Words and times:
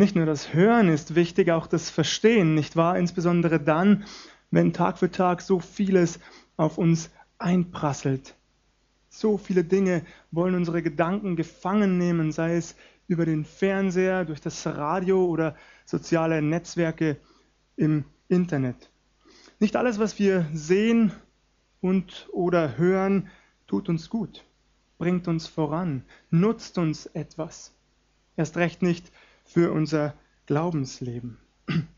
Nicht 0.00 0.16
nur 0.16 0.24
das 0.24 0.54
Hören 0.54 0.88
ist 0.88 1.14
wichtig, 1.14 1.50
auch 1.50 1.66
das 1.66 1.90
Verstehen, 1.90 2.54
nicht 2.54 2.74
wahr? 2.74 2.96
Insbesondere 2.96 3.60
dann, 3.60 4.04
wenn 4.50 4.72
Tag 4.72 4.96
für 4.96 5.10
Tag 5.10 5.42
so 5.42 5.60
vieles 5.60 6.20
auf 6.56 6.78
uns 6.78 7.10
einprasselt. 7.38 8.34
So 9.10 9.36
viele 9.36 9.62
Dinge 9.62 10.00
wollen 10.30 10.54
unsere 10.54 10.82
Gedanken 10.82 11.36
gefangen 11.36 11.98
nehmen, 11.98 12.32
sei 12.32 12.56
es 12.56 12.76
über 13.08 13.26
den 13.26 13.44
Fernseher, 13.44 14.24
durch 14.24 14.40
das 14.40 14.66
Radio 14.66 15.26
oder 15.26 15.54
soziale 15.84 16.40
Netzwerke 16.40 17.18
im 17.76 18.04
Internet. 18.28 18.88
Nicht 19.58 19.76
alles, 19.76 19.98
was 19.98 20.18
wir 20.18 20.46
sehen 20.54 21.12
und 21.82 22.26
oder 22.32 22.78
hören, 22.78 23.28
tut 23.66 23.90
uns 23.90 24.08
gut, 24.08 24.46
bringt 24.96 25.28
uns 25.28 25.46
voran, 25.46 26.04
nutzt 26.30 26.78
uns 26.78 27.04
etwas. 27.04 27.74
Erst 28.38 28.56
recht 28.56 28.80
nicht 28.80 29.12
für 29.52 29.72
unser 29.72 30.14
Glaubensleben. 30.46 31.38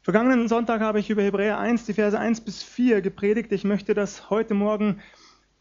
Vergangenen 0.00 0.48
Sonntag 0.48 0.80
habe 0.80 1.00
ich 1.00 1.10
über 1.10 1.22
Hebräer 1.22 1.58
1, 1.58 1.84
die 1.84 1.92
Verse 1.92 2.18
1 2.18 2.40
bis 2.40 2.62
4 2.62 3.02
gepredigt. 3.02 3.52
Ich 3.52 3.64
möchte 3.64 3.92
das 3.92 4.30
heute 4.30 4.54
Morgen 4.54 5.00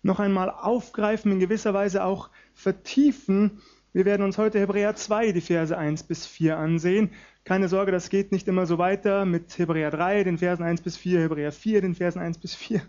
noch 0.03 0.21
einmal 0.21 0.49
aufgreifen, 0.49 1.33
in 1.33 1.39
gewisser 1.39 1.73
Weise 1.73 2.05
auch 2.05 2.29
vertiefen. 2.53 3.59
Wir 3.91 4.05
werden 4.05 4.23
uns 4.23 4.37
heute 4.37 4.59
Hebräer 4.59 4.95
2, 4.95 5.33
die 5.33 5.41
Verse 5.41 5.77
1 5.77 6.03
bis 6.03 6.25
4 6.25 6.57
ansehen. 6.57 7.09
Keine 7.43 7.67
Sorge, 7.67 7.91
das 7.91 8.09
geht 8.09 8.31
nicht 8.31 8.47
immer 8.47 8.65
so 8.65 8.77
weiter 8.77 9.25
mit 9.25 9.57
Hebräer 9.57 9.91
3, 9.91 10.23
den 10.23 10.37
Versen 10.37 10.63
1 10.63 10.81
bis 10.81 10.95
4, 10.95 11.19
Hebräer 11.21 11.51
4, 11.51 11.81
den 11.81 11.95
Versen 11.95 12.19
1 12.19 12.37
bis 12.37 12.55
4. 12.55 12.81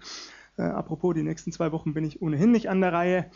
Äh, 0.58 0.62
apropos, 0.62 1.14
die 1.14 1.24
nächsten 1.24 1.50
zwei 1.50 1.72
Wochen 1.72 1.92
bin 1.92 2.04
ich 2.04 2.22
ohnehin 2.22 2.52
nicht 2.52 2.68
an 2.68 2.80
der 2.80 2.92
Reihe. 2.92 3.30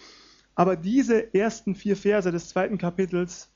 Aber 0.55 0.77
diese 0.77 1.35
ersten 1.35 1.75
vier 1.75 1.97
Verse 1.97 2.31
des 2.31 2.49
zweiten 2.49 2.79
Kapitels 2.79 3.52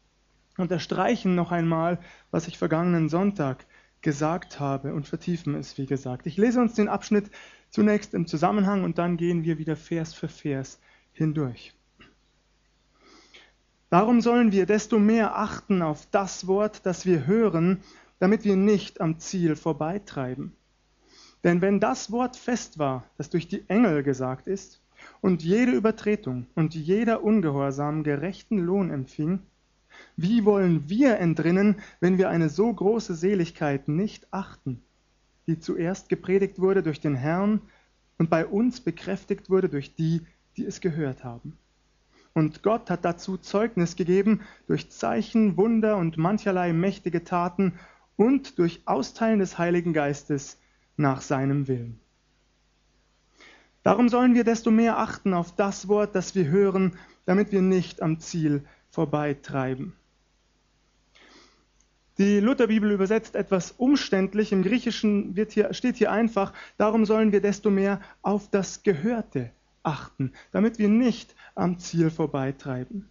unterstreichen 0.58 1.34
noch 1.34 1.52
einmal, 1.52 1.98
was 2.30 2.48
ich 2.48 2.58
vergangenen 2.58 3.08
Sonntag 3.08 3.66
gesagt 4.00 4.60
habe 4.60 4.94
und 4.94 5.06
vertiefen 5.06 5.54
es, 5.54 5.78
wie 5.78 5.86
gesagt. 5.86 6.26
Ich 6.26 6.36
lese 6.36 6.60
uns 6.60 6.74
den 6.74 6.88
Abschnitt 6.88 7.30
zunächst 7.70 8.14
im 8.14 8.26
Zusammenhang 8.26 8.84
und 8.84 8.98
dann 8.98 9.16
gehen 9.16 9.44
wir 9.44 9.58
wieder 9.58 9.76
Vers 9.76 10.14
für 10.14 10.28
Vers 10.28 10.78
hindurch. 11.12 11.74
Darum 13.90 14.20
sollen 14.20 14.52
wir 14.52 14.66
desto 14.66 14.98
mehr 14.98 15.36
achten 15.38 15.82
auf 15.82 16.06
das 16.10 16.46
Wort, 16.46 16.84
das 16.84 17.06
wir 17.06 17.26
hören, 17.26 17.82
damit 18.18 18.44
wir 18.44 18.56
nicht 18.56 19.00
am 19.00 19.18
Ziel 19.18 19.56
vorbeitreiben. 19.56 20.52
Denn 21.44 21.60
wenn 21.60 21.80
das 21.80 22.10
Wort 22.10 22.36
fest 22.36 22.78
war, 22.78 23.04
das 23.16 23.30
durch 23.30 23.46
die 23.46 23.68
Engel 23.68 24.02
gesagt 24.02 24.46
ist, 24.46 24.82
und 25.20 25.42
jede 25.42 25.72
Übertretung 25.72 26.46
und 26.54 26.74
jeder 26.74 27.22
Ungehorsam 27.22 28.02
gerechten 28.02 28.58
Lohn 28.58 28.90
empfing, 28.90 29.40
wie 30.16 30.44
wollen 30.44 30.88
wir 30.88 31.18
entrinnen, 31.18 31.76
wenn 32.00 32.18
wir 32.18 32.28
eine 32.28 32.48
so 32.48 32.72
große 32.72 33.14
Seligkeit 33.14 33.88
nicht 33.88 34.26
achten, 34.32 34.82
die 35.46 35.58
zuerst 35.58 36.08
gepredigt 36.08 36.58
wurde 36.58 36.82
durch 36.82 37.00
den 37.00 37.14
Herrn 37.14 37.60
und 38.18 38.30
bei 38.30 38.46
uns 38.46 38.80
bekräftigt 38.80 39.50
wurde 39.50 39.68
durch 39.68 39.94
die, 39.94 40.22
die 40.56 40.64
es 40.64 40.80
gehört 40.80 41.24
haben? 41.24 41.56
Und 42.32 42.62
Gott 42.62 42.90
hat 42.90 43.04
dazu 43.04 43.38
Zeugnis 43.38 43.96
gegeben 43.96 44.42
durch 44.66 44.90
Zeichen, 44.90 45.56
Wunder 45.56 45.96
und 45.96 46.18
mancherlei 46.18 46.74
mächtige 46.74 47.24
Taten 47.24 47.78
und 48.16 48.58
durch 48.58 48.82
Austeilen 48.84 49.38
des 49.38 49.56
Heiligen 49.56 49.92
Geistes 49.92 50.58
nach 50.96 51.22
seinem 51.22 51.68
Willen. 51.68 52.00
Darum 53.82 54.08
sollen 54.08 54.34
wir 54.34 54.44
desto 54.44 54.70
mehr 54.70 54.98
achten 54.98 55.32
auf 55.32 55.54
das 55.54 55.88
Wort, 55.88 56.14
das 56.14 56.34
wir 56.34 56.48
hören, 56.48 56.98
damit 57.24 57.52
wir 57.52 57.62
nicht 57.62 58.02
am 58.02 58.18
Ziel 58.18 58.64
vorbeitreiben. 58.96 59.92
Die 62.16 62.40
Lutherbibel 62.40 62.90
übersetzt 62.90 63.36
etwas 63.36 63.72
umständlich. 63.72 64.52
Im 64.52 64.62
Griechischen 64.62 65.36
hier, 65.50 65.74
steht 65.74 65.96
hier 65.96 66.10
einfach, 66.10 66.54
darum 66.78 67.04
sollen 67.04 67.30
wir 67.30 67.42
desto 67.42 67.68
mehr 67.68 68.00
auf 68.22 68.48
das 68.48 68.82
Gehörte 68.82 69.50
achten, 69.82 70.32
damit 70.50 70.78
wir 70.78 70.88
nicht 70.88 71.34
am 71.54 71.78
Ziel 71.78 72.08
vorbeitreiben. 72.08 73.06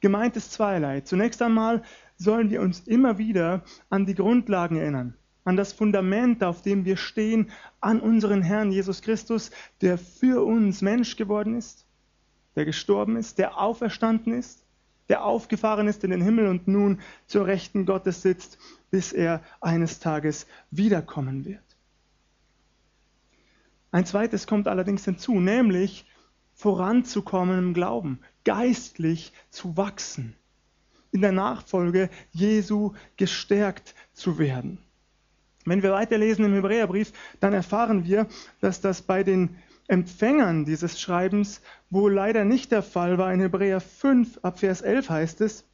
Gemeint 0.00 0.36
ist 0.36 0.50
zweierlei. 0.50 1.02
Zunächst 1.02 1.40
einmal 1.40 1.84
sollen 2.16 2.50
wir 2.50 2.60
uns 2.60 2.80
immer 2.80 3.16
wieder 3.16 3.62
an 3.90 4.06
die 4.06 4.16
Grundlagen 4.16 4.74
erinnern, 4.74 5.14
an 5.44 5.56
das 5.56 5.72
Fundament, 5.72 6.42
auf 6.42 6.62
dem 6.62 6.84
wir 6.84 6.96
stehen, 6.96 7.52
an 7.80 8.00
unseren 8.00 8.42
Herrn 8.42 8.72
Jesus 8.72 9.02
Christus, 9.02 9.52
der 9.82 9.98
für 9.98 10.44
uns 10.44 10.82
Mensch 10.82 11.14
geworden 11.14 11.54
ist, 11.54 11.86
der 12.56 12.64
gestorben 12.64 13.14
ist, 13.14 13.38
der 13.38 13.56
auferstanden 13.56 14.32
ist 14.32 14.61
der 15.08 15.24
aufgefahren 15.24 15.88
ist 15.88 16.04
in 16.04 16.10
den 16.10 16.22
Himmel 16.22 16.46
und 16.46 16.68
nun 16.68 17.00
zur 17.26 17.46
Rechten 17.46 17.86
Gottes 17.86 18.22
sitzt, 18.22 18.58
bis 18.90 19.12
er 19.12 19.42
eines 19.60 19.98
Tages 19.98 20.46
wiederkommen 20.70 21.44
wird. 21.44 21.60
Ein 23.90 24.06
zweites 24.06 24.46
kommt 24.46 24.68
allerdings 24.68 25.04
hinzu, 25.04 25.38
nämlich 25.38 26.06
voranzukommen 26.54 27.58
im 27.58 27.74
Glauben, 27.74 28.20
geistlich 28.44 29.32
zu 29.50 29.76
wachsen, 29.76 30.34
in 31.10 31.20
der 31.20 31.32
Nachfolge 31.32 32.08
Jesu 32.30 32.94
gestärkt 33.16 33.94
zu 34.12 34.38
werden. 34.38 34.78
Wenn 35.64 35.82
wir 35.82 35.92
weiterlesen 35.92 36.44
im 36.44 36.54
Hebräerbrief, 36.54 37.12
dann 37.40 37.52
erfahren 37.52 38.04
wir, 38.04 38.26
dass 38.60 38.80
das 38.80 39.02
bei 39.02 39.22
den 39.22 39.56
Empfängern 39.88 40.64
dieses 40.64 41.00
Schreibens 41.00 41.60
wohl 41.90 42.12
leider 42.12 42.44
nicht 42.44 42.72
der 42.72 42.82
Fall 42.82 43.18
war. 43.18 43.32
In 43.32 43.40
Hebräer 43.40 43.80
5 43.80 44.38
ab 44.42 44.58
Vers 44.60 44.80
11 44.80 45.10
heißt 45.10 45.40
es, 45.40 45.64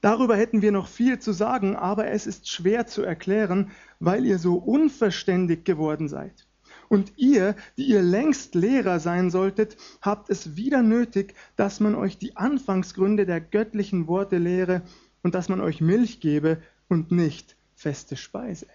Darüber 0.00 0.36
hätten 0.36 0.62
wir 0.62 0.70
noch 0.70 0.86
viel 0.86 1.18
zu 1.18 1.32
sagen, 1.32 1.74
aber 1.74 2.06
es 2.06 2.26
ist 2.26 2.48
schwer 2.48 2.86
zu 2.86 3.02
erklären, 3.02 3.72
weil 3.98 4.24
ihr 4.24 4.38
so 4.38 4.54
unverständig 4.54 5.64
geworden 5.64 6.08
seid. 6.08 6.46
Und 6.88 7.12
ihr, 7.16 7.56
die 7.76 7.84
ihr 7.84 8.02
längst 8.02 8.54
Lehrer 8.54 9.00
sein 9.00 9.30
solltet, 9.30 9.76
habt 10.00 10.30
es 10.30 10.56
wieder 10.56 10.82
nötig, 10.82 11.34
dass 11.56 11.80
man 11.80 11.94
euch 11.94 12.16
die 12.16 12.36
Anfangsgründe 12.36 13.26
der 13.26 13.40
göttlichen 13.40 14.06
Worte 14.06 14.38
lehre 14.38 14.82
und 15.22 15.34
dass 15.34 15.48
man 15.48 15.60
euch 15.60 15.80
Milch 15.80 16.20
gebe 16.20 16.62
und 16.88 17.10
nicht 17.10 17.56
feste 17.74 18.16
Speise. 18.16 18.66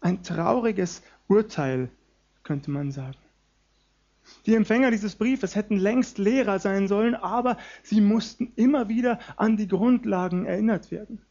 Ein 0.00 0.22
trauriges 0.22 1.02
Urteil, 1.30 1.90
könnte 2.42 2.72
man 2.72 2.90
sagen. 2.90 3.16
Die 4.46 4.54
Empfänger 4.56 4.90
dieses 4.90 5.14
Briefes 5.14 5.54
hätten 5.54 5.78
längst 5.78 6.18
Lehrer 6.18 6.58
sein 6.58 6.88
sollen, 6.88 7.14
aber 7.14 7.56
sie 7.84 8.00
mussten 8.00 8.52
immer 8.56 8.88
wieder 8.88 9.20
an 9.36 9.56
die 9.56 9.68
Grundlagen 9.68 10.44
erinnert 10.44 10.90
werden. 10.90 11.22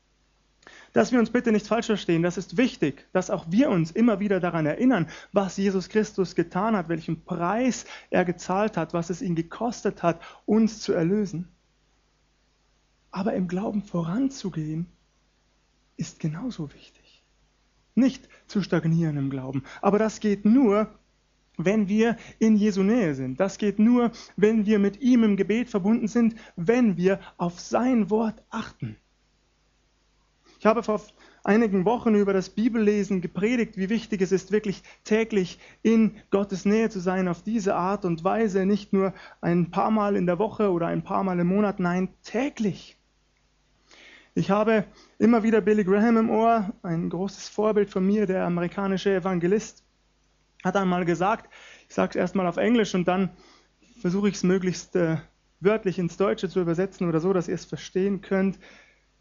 Dass 0.93 1.11
wir 1.11 1.19
uns 1.19 1.31
bitte 1.31 1.51
nicht 1.51 1.67
falsch 1.67 1.87
verstehen, 1.87 2.23
das 2.23 2.37
ist 2.37 2.55
wichtig, 2.55 3.07
dass 3.11 3.29
auch 3.29 3.47
wir 3.49 3.69
uns 3.69 3.91
immer 3.91 4.21
wieder 4.21 4.39
daran 4.39 4.65
erinnern, 4.65 5.09
was 5.33 5.57
Jesus 5.57 5.89
Christus 5.89 6.33
getan 6.33 6.77
hat, 6.77 6.87
welchen 6.87 7.25
Preis 7.25 7.85
er 8.09 8.23
gezahlt 8.23 8.77
hat, 8.77 8.93
was 8.93 9.09
es 9.09 9.21
ihn 9.21 9.35
gekostet 9.35 10.01
hat, 10.01 10.21
uns 10.45 10.79
zu 10.79 10.93
erlösen. 10.93 11.49
Aber 13.11 13.33
im 13.33 13.49
Glauben 13.49 13.83
voranzugehen, 13.83 14.87
ist 15.97 16.21
genauso 16.21 16.73
wichtig 16.73 16.98
nicht 17.99 18.27
zu 18.47 18.61
stagnieren 18.61 19.17
im 19.17 19.29
Glauben. 19.29 19.63
Aber 19.81 19.99
das 19.99 20.19
geht 20.19 20.45
nur, 20.45 20.89
wenn 21.57 21.89
wir 21.89 22.15
in 22.39 22.55
Jesu 22.55 22.83
Nähe 22.83 23.13
sind. 23.13 23.39
Das 23.39 23.57
geht 23.57 23.79
nur, 23.79 24.11
wenn 24.37 24.65
wir 24.65 24.79
mit 24.79 25.01
ihm 25.01 25.23
im 25.23 25.35
Gebet 25.35 25.69
verbunden 25.69 26.07
sind, 26.07 26.35
wenn 26.55 26.97
wir 26.97 27.19
auf 27.37 27.59
sein 27.59 28.09
Wort 28.09 28.41
achten. 28.49 28.95
Ich 30.59 30.65
habe 30.65 30.83
vor 30.83 31.01
einigen 31.43 31.85
Wochen 31.85 32.15
über 32.15 32.33
das 32.33 32.49
Bibellesen 32.49 33.21
gepredigt, 33.21 33.77
wie 33.77 33.89
wichtig 33.89 34.21
es 34.21 34.31
ist, 34.31 34.51
wirklich 34.51 34.83
täglich 35.05 35.57
in 35.83 36.17
Gottes 36.31 36.65
Nähe 36.65 36.89
zu 36.89 36.99
sein, 36.99 37.27
auf 37.27 37.43
diese 37.43 37.75
Art 37.75 38.03
und 38.03 38.23
Weise, 38.23 38.65
nicht 38.65 38.91
nur 38.91 39.13
ein 39.39 39.71
paar 39.71 39.89
Mal 39.89 40.15
in 40.15 40.25
der 40.25 40.37
Woche 40.37 40.71
oder 40.71 40.87
ein 40.87 41.03
paar 41.03 41.23
Mal 41.23 41.39
im 41.39 41.47
Monat, 41.47 41.79
nein, 41.79 42.09
täglich. 42.23 42.98
Ich 44.35 44.51
habe 44.51 44.85
immer 45.17 45.43
wieder 45.43 45.59
Billy 45.59 45.83
Graham 45.83 46.17
im 46.17 46.29
Ohr, 46.29 46.73
ein 46.83 47.09
großes 47.09 47.49
Vorbild 47.49 47.89
von 47.89 48.05
mir, 48.05 48.25
der 48.25 48.45
amerikanische 48.45 49.15
Evangelist, 49.15 49.83
hat 50.63 50.75
einmal 50.75 51.05
gesagt, 51.05 51.51
ich 51.87 51.95
sage 51.95 52.11
es 52.11 52.15
erstmal 52.15 52.45
auf 52.45 52.57
Englisch 52.57 52.93
und 52.93 53.07
dann 53.07 53.29
versuche 53.99 54.29
ich 54.29 54.35
es 54.35 54.43
möglichst 54.43 54.95
äh, 54.95 55.17
wörtlich 55.59 55.99
ins 55.99 56.17
Deutsche 56.17 56.49
zu 56.49 56.61
übersetzen 56.61 57.07
oder 57.07 57.19
so, 57.19 57.33
dass 57.33 57.47
ihr 57.47 57.55
es 57.55 57.65
verstehen 57.65 58.21
könnt. 58.21 58.59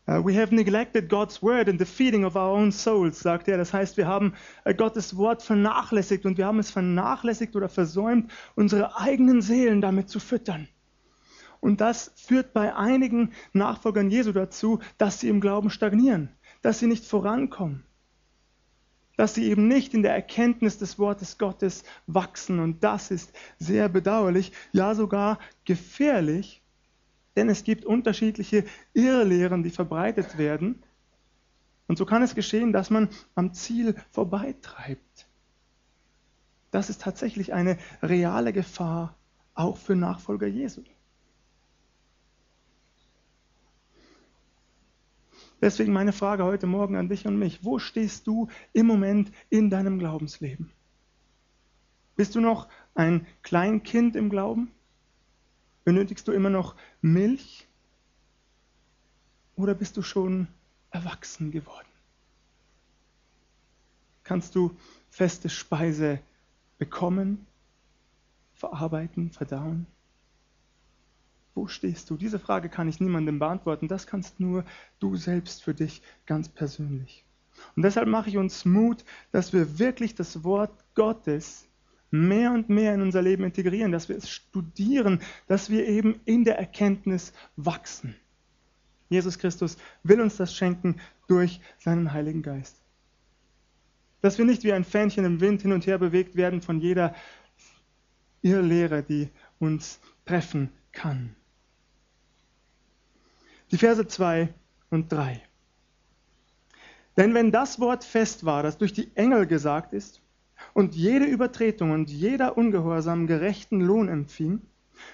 Uh, 0.07 0.25
we 0.25 0.35
have 0.35 0.55
neglected 0.55 1.09
God's 1.11 1.43
word 1.43 1.69
in 1.69 1.79
the 1.79 1.85
feeding 1.85 2.25
of 2.25 2.35
our 2.35 2.57
own 2.57 2.73
souls, 2.73 3.21
sagt 3.21 3.47
er. 3.47 3.59
Das 3.59 3.75
heißt, 3.75 3.99
wir 3.99 4.07
haben 4.07 4.33
uh, 4.67 4.73
Gottes 4.73 5.17
Wort 5.19 5.43
vernachlässigt 5.43 6.25
und 6.25 6.39
wir 6.39 6.47
haben 6.47 6.59
es 6.59 6.71
vernachlässigt 6.71 7.55
oder 7.57 7.69
versäumt, 7.69 8.31
unsere 8.55 8.99
eigenen 8.99 9.43
Seelen 9.43 9.83
damit 9.83 10.09
zu 10.09 10.19
füttern. 10.19 10.69
Und 11.61 11.81
das 11.81 12.13
führt 12.17 12.53
bei 12.53 12.75
einigen 12.75 13.33
Nachfolgern 13.53 14.11
Jesu 14.11 14.33
dazu, 14.33 14.81
dass 14.97 15.21
sie 15.21 15.29
im 15.29 15.41
Glauben 15.41 15.71
stagnieren, 15.71 16.31
dass 16.63 16.79
sie 16.79 16.87
nicht 16.87 17.05
vorankommen, 17.05 17.85
dass 19.17 19.35
sie 19.35 19.45
eben 19.45 19.67
nicht 19.67 19.95
in 19.95 20.03
der 20.03 20.15
Erkenntnis 20.15 20.79
des 20.79 20.99
Wortes 20.99 21.39
Gottes 21.39 21.83
wachsen. 22.07 22.61
Und 22.61 22.85
das 22.85 23.11
ist 23.11 23.33
sehr 23.59 23.89
bedauerlich, 23.89 24.53
ja 24.73 24.95
sogar 24.95 25.39
gefährlich, 25.65 26.63
Denn 27.39 27.49
es 27.49 27.63
gibt 27.63 27.85
unterschiedliche 27.85 28.65
Irrlehren, 28.95 29.63
die 29.63 29.71
verbreitet 29.71 30.39
werden. 30.39 30.83
Und 31.87 31.97
so 31.97 32.05
kann 32.05 32.21
es 32.21 32.35
geschehen, 32.35 32.73
dass 32.73 32.91
man 32.91 33.11
am 33.37 33.55
Ziel 33.55 33.95
vorbeitreibt. 34.11 35.29
Das 36.73 36.91
ist 36.91 37.01
tatsächlich 37.01 37.55
eine 37.55 37.79
reale 38.03 38.53
Gefahr, 38.53 39.15
auch 39.55 39.77
für 39.77 39.95
Nachfolger 39.95 40.49
Jesu. 40.49 40.83
Deswegen 45.61 45.93
meine 45.93 46.13
Frage 46.13 46.45
heute 46.45 46.67
Morgen 46.67 46.97
an 46.97 47.09
dich 47.09 47.27
und 47.27 47.39
mich. 47.39 47.65
Wo 47.65 47.79
stehst 47.79 48.27
du 48.27 48.49
im 48.73 48.87
Moment 48.87 49.33
in 49.51 49.71
deinem 49.71 49.99
Glaubensleben? 49.99 50.71
Bist 52.15 52.35
du 52.35 52.41
noch 52.41 52.69
ein 52.95 53.27
Kleinkind 53.43 54.15
im 54.17 54.31
Glauben? 54.31 54.71
Benötigst 55.85 56.29
du 56.29 56.33
immer 56.33 56.51
noch 56.51 56.77
Milch? 57.01 57.67
Oder 59.57 59.75
bist 59.75 59.97
du 59.97 60.03
schon 60.03 60.47
erwachsen 60.91 61.51
geworden? 61.51 61.89
Kannst 64.23 64.55
du 64.55 64.77
feste 65.11 65.49
Speise 65.49 66.21
bekommen, 66.79 67.47
verarbeiten, 68.55 69.33
verdauen? 69.33 69.87
Wo 71.59 71.67
stehst 71.67 72.09
du? 72.09 72.17
Diese 72.17 72.39
Frage 72.39 72.69
kann 72.69 72.87
ich 72.87 73.01
niemandem 73.01 73.41
beantworten. 73.41 73.89
Das 73.89 74.07
kannst 74.07 74.39
nur 74.39 74.65
du 75.01 75.17
selbst 75.17 75.65
für 75.65 75.75
dich 75.75 76.03
ganz 76.25 76.49
persönlich. 76.49 77.25
Und 77.75 77.83
deshalb 77.83 78.07
mache 78.07 78.29
ich 78.29 78.37
uns 78.37 78.65
Mut, 78.65 79.05
dass 79.33 79.53
wir 79.53 79.81
wirklich 79.81 80.15
das 80.15 80.45
Wort 80.45 80.71
Gottes 80.95 81.67
mehr 82.13 82.53
und 82.53 82.69
mehr 82.69 82.95
in 82.95 83.03
unser 83.03 83.23
Leben 83.23 83.43
integrieren, 83.43 83.91
dass 83.91 84.09
wir 84.09 84.17
es 84.17 84.31
studieren, 84.31 85.21
dass 85.49 85.69
wir 85.69 85.89
eben 85.89 86.21
in 86.27 86.45
der 86.45 86.61
Erkenntnis 86.61 87.33
wachsen. 87.57 88.15
Jesus 89.09 89.37
Christus 89.37 89.79
will 90.05 90.21
uns 90.21 90.37
das 90.37 90.55
schenken 90.55 91.01
durch 91.27 91.61
seinen 91.81 92.13
Heiligen 92.13 92.43
Geist. 92.43 92.77
Dass 94.21 94.39
wir 94.39 94.45
nicht 94.45 94.63
wie 94.63 94.73
ein 94.73 94.85
Fähnchen 94.85 95.25
im 95.25 95.41
Wind 95.41 95.63
hin 95.63 95.73
und 95.73 95.89
her 95.89 95.99
bewegt 95.99 96.37
werden 96.37 96.63
von 96.63 96.79
jeder 96.79 97.17
Irrlehre, 98.43 99.03
die 99.03 99.29
uns 99.59 99.99
treffen 100.25 100.71
kann. 100.93 101.35
Die 103.71 103.79
Verse 103.79 104.07
2 104.07 104.49
und 104.91 105.13
3. 105.13 105.43
Denn 107.17 107.35
wenn 107.35 107.51
das 107.51 107.81
Wort 107.81 108.05
fest 108.05 108.45
war, 108.45 108.63
das 108.63 108.79
durch 108.79 108.93
die 108.93 109.11
Engel 109.17 109.47
gesagt 109.47 109.93
ist, 109.93 110.23
und 110.75 110.95
jede 110.95 111.25
Übertretung 111.25 111.93
und 111.93 112.11
jeder 112.11 112.57
Ungehorsam 112.57 113.27
gerechten 113.27 113.81
Lohn 113.81 114.09
empfing, 114.09 114.61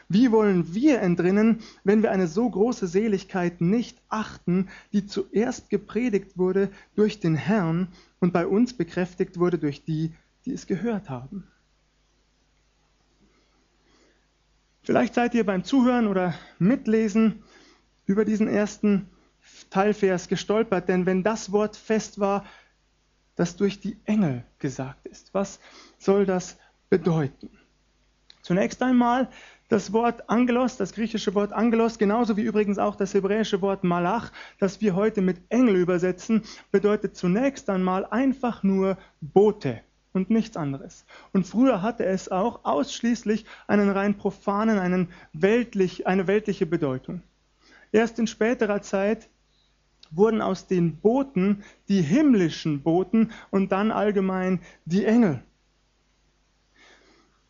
wie 0.08 0.30
wollen 0.32 0.74
wir 0.74 1.00
entrinnen, 1.00 1.60
wenn 1.82 2.02
wir 2.02 2.10
eine 2.10 2.26
so 2.26 2.48
große 2.48 2.86
Seligkeit 2.86 3.60
nicht 3.60 4.00
achten, 4.08 4.68
die 4.92 5.06
zuerst 5.06 5.68
gepredigt 5.68 6.38
wurde 6.38 6.70
durch 6.94 7.20
den 7.20 7.34
Herrn 7.34 7.88
und 8.20 8.32
bei 8.32 8.46
uns 8.46 8.74
bekräftigt 8.74 9.38
wurde 9.38 9.58
durch 9.58 9.84
die, 9.84 10.14
die 10.46 10.52
es 10.52 10.66
gehört 10.66 11.10
haben? 11.10 11.46
Vielleicht 14.82 15.14
seid 15.14 15.34
ihr 15.34 15.44
beim 15.44 15.64
Zuhören 15.64 16.06
oder 16.06 16.34
Mitlesen 16.58 17.42
über 18.06 18.24
diesen 18.24 18.48
ersten 18.48 19.08
Teilvers 19.70 20.28
gestolpert, 20.28 20.88
denn 20.88 21.06
wenn 21.06 21.22
das 21.22 21.52
Wort 21.52 21.76
fest 21.76 22.18
war, 22.18 22.44
das 23.36 23.56
durch 23.56 23.80
die 23.80 23.96
Engel 24.04 24.44
gesagt 24.58 25.06
ist, 25.06 25.34
was 25.34 25.60
soll 25.98 26.24
das 26.24 26.56
bedeuten? 26.88 27.50
Zunächst 28.42 28.82
einmal 28.82 29.28
das 29.68 29.92
Wort 29.92 30.28
Angelos, 30.28 30.76
das 30.76 30.92
griechische 30.92 31.34
Wort 31.34 31.52
Angelos, 31.52 31.98
genauso 31.98 32.36
wie 32.36 32.42
übrigens 32.42 32.78
auch 32.78 32.94
das 32.94 33.14
hebräische 33.14 33.62
Wort 33.62 33.82
Malach, 33.82 34.30
das 34.58 34.80
wir 34.80 34.94
heute 34.94 35.22
mit 35.22 35.40
Engel 35.48 35.76
übersetzen, 35.76 36.42
bedeutet 36.70 37.16
zunächst 37.16 37.70
einmal 37.70 38.04
einfach 38.06 38.62
nur 38.62 38.98
Bote 39.20 39.80
und 40.12 40.30
nichts 40.30 40.56
anderes. 40.56 41.06
Und 41.32 41.46
früher 41.46 41.82
hatte 41.82 42.04
es 42.04 42.30
auch 42.30 42.64
ausschließlich 42.64 43.46
einen 43.66 43.90
rein 43.90 44.16
profanen, 44.16 44.78
einen 44.78 45.08
weltlich, 45.32 46.06
eine 46.06 46.26
weltliche 46.26 46.66
Bedeutung. 46.66 47.22
Erst 47.94 48.18
in 48.18 48.26
späterer 48.26 48.82
Zeit 48.82 49.28
wurden 50.10 50.42
aus 50.42 50.66
den 50.66 50.96
Boten 50.96 51.62
die 51.88 52.02
himmlischen 52.02 52.82
Boten 52.82 53.30
und 53.52 53.70
dann 53.70 53.92
allgemein 53.92 54.58
die 54.84 55.04
Engel. 55.04 55.44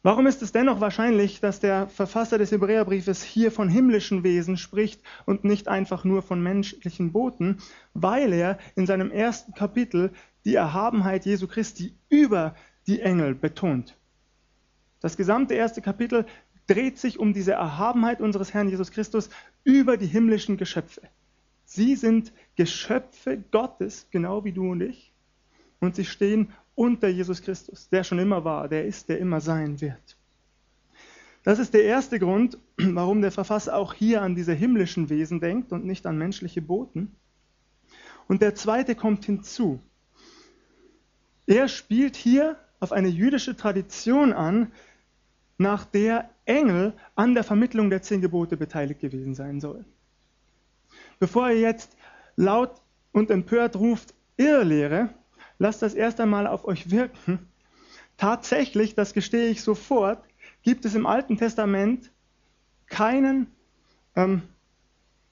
Warum 0.02 0.26
ist 0.26 0.42
es 0.42 0.52
dennoch 0.52 0.82
wahrscheinlich, 0.82 1.40
dass 1.40 1.60
der 1.60 1.88
Verfasser 1.88 2.36
des 2.36 2.52
Hebräerbriefes 2.52 3.22
hier 3.22 3.50
von 3.50 3.70
himmlischen 3.70 4.22
Wesen 4.22 4.58
spricht 4.58 5.00
und 5.24 5.44
nicht 5.44 5.66
einfach 5.66 6.04
nur 6.04 6.20
von 6.20 6.42
menschlichen 6.42 7.12
Boten? 7.12 7.62
Weil 7.94 8.34
er 8.34 8.58
in 8.76 8.84
seinem 8.84 9.10
ersten 9.10 9.54
Kapitel 9.54 10.12
die 10.44 10.56
Erhabenheit 10.56 11.24
Jesu 11.24 11.48
Christi 11.48 11.96
über 12.10 12.54
die 12.86 13.00
Engel 13.00 13.34
betont. 13.34 13.96
Das 15.00 15.16
gesamte 15.16 15.54
erste 15.54 15.80
Kapitel 15.80 16.26
dreht 16.66 16.98
sich 16.98 17.18
um 17.18 17.32
diese 17.32 17.52
Erhabenheit 17.52 18.20
unseres 18.20 18.54
Herrn 18.54 18.68
Jesus 18.68 18.90
Christus 18.90 19.30
über 19.64 19.96
die 19.96 20.06
himmlischen 20.06 20.56
Geschöpfe. 20.56 21.02
Sie 21.64 21.96
sind 21.96 22.32
Geschöpfe 22.56 23.42
Gottes, 23.50 24.06
genau 24.10 24.44
wie 24.44 24.52
du 24.52 24.70
und 24.70 24.80
ich. 24.80 25.12
Und 25.80 25.96
sie 25.96 26.04
stehen 26.04 26.52
unter 26.74 27.08
Jesus 27.08 27.42
Christus, 27.42 27.88
der 27.88 28.04
schon 28.04 28.18
immer 28.18 28.44
war, 28.44 28.68
der 28.68 28.86
ist, 28.86 29.08
der 29.08 29.18
immer 29.18 29.40
sein 29.40 29.80
wird. 29.80 30.16
Das 31.42 31.58
ist 31.58 31.74
der 31.74 31.84
erste 31.84 32.18
Grund, 32.18 32.58
warum 32.76 33.20
der 33.20 33.32
Verfasser 33.32 33.76
auch 33.76 33.92
hier 33.94 34.22
an 34.22 34.34
diese 34.34 34.52
himmlischen 34.52 35.10
Wesen 35.10 35.40
denkt 35.40 35.72
und 35.72 35.84
nicht 35.84 36.06
an 36.06 36.18
menschliche 36.18 36.62
Boten. 36.62 37.14
Und 38.26 38.40
der 38.40 38.54
zweite 38.54 38.94
kommt 38.94 39.24
hinzu. 39.26 39.80
Er 41.46 41.68
spielt 41.68 42.16
hier 42.16 42.58
auf 42.80 42.92
eine 42.92 43.08
jüdische 43.08 43.56
Tradition 43.56 44.32
an, 44.32 44.72
nach 45.58 45.84
der 45.84 46.30
Engel 46.46 46.92
an 47.14 47.34
der 47.34 47.44
Vermittlung 47.44 47.90
der 47.90 48.02
zehn 48.02 48.20
Gebote 48.20 48.56
beteiligt 48.56 49.00
gewesen 49.00 49.34
sein 49.34 49.60
sollen. 49.60 49.84
Bevor 51.18 51.48
ihr 51.48 51.60
jetzt 51.60 51.96
laut 52.36 52.72
und 53.12 53.30
empört 53.30 53.76
ruft, 53.76 54.14
Irrlehre, 54.36 55.10
lasst 55.58 55.82
das 55.82 55.94
erst 55.94 56.20
einmal 56.20 56.46
auf 56.46 56.64
euch 56.64 56.90
wirken. 56.90 57.38
Tatsächlich, 58.16 58.94
das 58.94 59.12
gestehe 59.12 59.48
ich 59.48 59.62
sofort, 59.62 60.22
gibt 60.62 60.84
es 60.84 60.94
im 60.94 61.06
Alten 61.06 61.36
Testament 61.36 62.10
keinen, 62.86 63.48
ähm, 64.16 64.42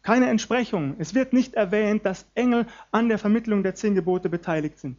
keine 0.02 0.28
Entsprechung. 0.28 0.96
Es 0.98 1.14
wird 1.14 1.32
nicht 1.32 1.54
erwähnt, 1.54 2.06
dass 2.06 2.26
Engel 2.34 2.66
an 2.90 3.08
der 3.08 3.18
Vermittlung 3.18 3.62
der 3.62 3.74
zehn 3.74 3.94
Gebote 3.94 4.28
beteiligt 4.28 4.78
sind. 4.78 4.98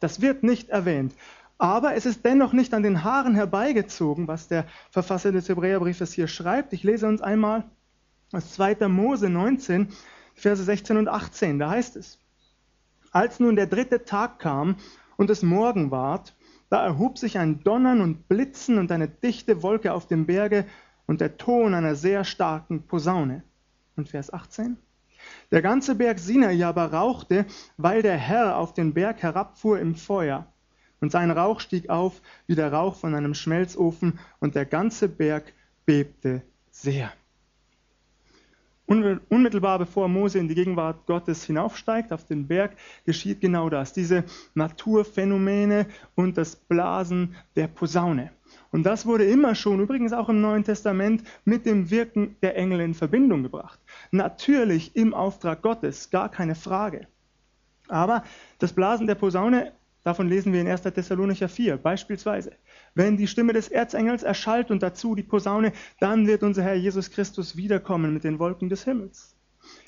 Das 0.00 0.20
wird 0.20 0.42
nicht 0.42 0.70
erwähnt. 0.70 1.14
Aber 1.60 1.94
es 1.94 2.06
ist 2.06 2.24
dennoch 2.24 2.54
nicht 2.54 2.72
an 2.72 2.82
den 2.82 3.04
Haaren 3.04 3.34
herbeigezogen, 3.34 4.26
was 4.28 4.48
der 4.48 4.64
Verfasser 4.90 5.30
des 5.30 5.46
Hebräerbriefes 5.46 6.10
hier 6.14 6.26
schreibt. 6.26 6.72
Ich 6.72 6.84
lese 6.84 7.06
uns 7.06 7.20
einmal 7.20 7.64
aus 8.32 8.54
2. 8.54 8.88
Mose 8.88 9.28
19, 9.28 9.88
Verse 10.34 10.64
16 10.64 10.96
und 10.96 11.08
18. 11.08 11.58
Da 11.58 11.68
heißt 11.68 11.96
es, 11.96 12.18
als 13.12 13.40
nun 13.40 13.56
der 13.56 13.66
dritte 13.66 14.06
Tag 14.06 14.38
kam 14.38 14.76
und 15.18 15.28
es 15.28 15.42
Morgen 15.42 15.90
ward, 15.90 16.34
da 16.70 16.82
erhob 16.82 17.18
sich 17.18 17.36
ein 17.36 17.62
Donnern 17.62 18.00
und 18.00 18.26
Blitzen 18.26 18.78
und 18.78 18.90
eine 18.90 19.08
dichte 19.08 19.62
Wolke 19.62 19.92
auf 19.92 20.06
dem 20.06 20.24
Berge 20.24 20.64
und 21.06 21.20
der 21.20 21.36
Ton 21.36 21.74
einer 21.74 21.94
sehr 21.94 22.24
starken 22.24 22.86
Posaune. 22.86 23.42
Und 23.96 24.08
Vers 24.08 24.32
18. 24.32 24.78
Der 25.50 25.60
ganze 25.60 25.94
Berg 25.94 26.20
Sinai 26.20 26.64
aber 26.64 26.90
rauchte, 26.90 27.44
weil 27.76 28.00
der 28.00 28.16
Herr 28.16 28.56
auf 28.56 28.72
den 28.72 28.94
Berg 28.94 29.22
herabfuhr 29.22 29.78
im 29.78 29.94
Feuer. 29.94 30.46
Und 31.00 31.10
sein 31.12 31.30
Rauch 31.30 31.60
stieg 31.60 31.88
auf 31.88 32.20
wie 32.46 32.54
der 32.54 32.72
Rauch 32.72 32.94
von 32.94 33.14
einem 33.14 33.34
Schmelzofen, 33.34 34.18
und 34.38 34.54
der 34.54 34.66
ganze 34.66 35.08
Berg 35.08 35.52
bebte 35.86 36.42
sehr. 36.70 37.12
Unmittelbar 38.86 39.78
bevor 39.78 40.08
Mose 40.08 40.40
in 40.40 40.48
die 40.48 40.56
Gegenwart 40.56 41.06
Gottes 41.06 41.44
hinaufsteigt 41.44 42.12
auf 42.12 42.26
den 42.26 42.48
Berg, 42.48 42.72
geschieht 43.06 43.40
genau 43.40 43.70
das, 43.70 43.92
diese 43.92 44.24
Naturphänomene 44.54 45.86
und 46.16 46.36
das 46.36 46.56
Blasen 46.56 47.36
der 47.54 47.68
Posaune. 47.68 48.32
Und 48.72 48.82
das 48.82 49.06
wurde 49.06 49.26
immer 49.26 49.54
schon, 49.54 49.78
übrigens 49.78 50.12
auch 50.12 50.28
im 50.28 50.40
Neuen 50.40 50.64
Testament, 50.64 51.22
mit 51.44 51.66
dem 51.66 51.90
Wirken 51.90 52.34
der 52.42 52.56
Engel 52.56 52.80
in 52.80 52.94
Verbindung 52.94 53.44
gebracht. 53.44 53.78
Natürlich 54.10 54.96
im 54.96 55.14
Auftrag 55.14 55.62
Gottes, 55.62 56.10
gar 56.10 56.28
keine 56.28 56.56
Frage. 56.56 57.06
Aber 57.86 58.24
das 58.58 58.72
Blasen 58.72 59.06
der 59.06 59.14
Posaune 59.14 59.72
Davon 60.02 60.28
lesen 60.28 60.52
wir 60.52 60.62
in 60.62 60.68
1. 60.68 60.82
Thessalonicher 60.82 61.48
4 61.48 61.76
beispielsweise. 61.76 62.52
Wenn 62.94 63.18
die 63.18 63.26
Stimme 63.26 63.52
des 63.52 63.68
Erzengels 63.68 64.22
erschallt 64.22 64.70
und 64.70 64.82
dazu 64.82 65.14
die 65.14 65.22
Posaune, 65.22 65.72
dann 65.98 66.26
wird 66.26 66.42
unser 66.42 66.62
Herr 66.62 66.74
Jesus 66.74 67.10
Christus 67.10 67.56
wiederkommen 67.56 68.14
mit 68.14 68.24
den 68.24 68.38
Wolken 68.38 68.70
des 68.70 68.84
Himmels. 68.84 69.36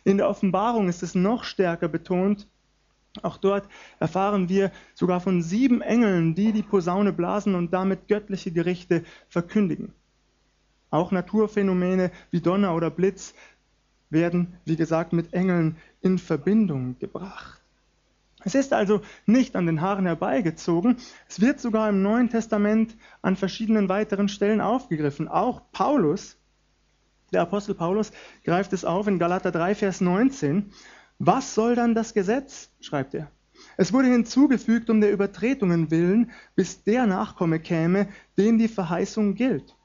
In 0.05 0.19
der 0.19 0.29
Offenbarung 0.29 0.89
ist 0.89 1.03
es 1.03 1.15
noch 1.15 1.45
stärker 1.45 1.89
betont. 1.89 2.47
Auch 3.23 3.39
dort 3.39 3.69
erfahren 4.01 4.49
wir 4.49 4.71
sogar 4.95 5.21
von 5.21 5.43
sieben 5.43 5.81
Engeln, 5.81 6.35
die 6.35 6.53
die 6.53 6.63
Posaune 6.63 7.13
blasen 7.13 7.55
und 7.55 7.73
damit 7.73 8.09
göttliche 8.09 8.53
Gerichte 8.53 9.05
verkündigen. 9.29 9.93
Auch 10.91 11.11
Naturphänomene 11.11 12.11
wie 12.31 12.41
Donner 12.41 12.75
oder 12.75 12.91
Blitz 12.91 13.35
werden, 14.11 14.59
wie 14.67 14.77
gesagt, 14.77 15.15
mit 15.15 15.33
Engeln 15.33 15.77
in 16.03 16.19
Verbindung 16.19 16.99
gebracht. 16.99 17.62
Es 18.45 18.55
ist 18.55 18.73
also 18.73 19.03
nicht 19.27 19.57
an 19.57 19.67
den 19.67 19.81
Haaren 19.81 20.07
herbeigezogen. 20.07 20.97
Es 21.29 21.41
wird 21.41 21.61
sogar 21.61 21.89
im 21.89 22.03
Neuen 22.03 22.29
Testament 22.29 22.97
an 23.23 23.37
verschiedenen 23.37 23.89
weiteren 23.89 24.29
Stellen 24.29 24.61
aufgegriffen. 24.61 25.29
Auch 25.29 25.63
Paulus, 25.73 26.37
der 27.33 27.43
Apostel 27.43 27.75
Paulus, 27.75 28.13
greift 28.45 28.73
es 28.73 28.85
auf 28.85 29.07
in 29.07 29.19
Galater 29.19 29.53
3, 29.53 29.75
Vers 29.75 30.01
19. 30.01 30.73
Was 31.19 31.55
soll 31.55 31.75
dann 31.75 31.95
das 31.95 32.15
Gesetz? 32.15 32.71
schreibt 32.81 33.15
er. 33.15 33.31
Es 33.77 33.93
wurde 33.93 34.09
hinzugefügt 34.09 34.91
um 34.91 35.01
der 35.01 35.13
Übertretungen 35.13 35.91
willen, 35.91 36.33
bis 36.57 36.83
der 36.83 37.07
Nachkomme 37.07 37.61
käme, 37.61 38.09
dem 38.37 38.59
die 38.59 38.69
Verheißung 38.69 39.35
gilt. 39.35 39.77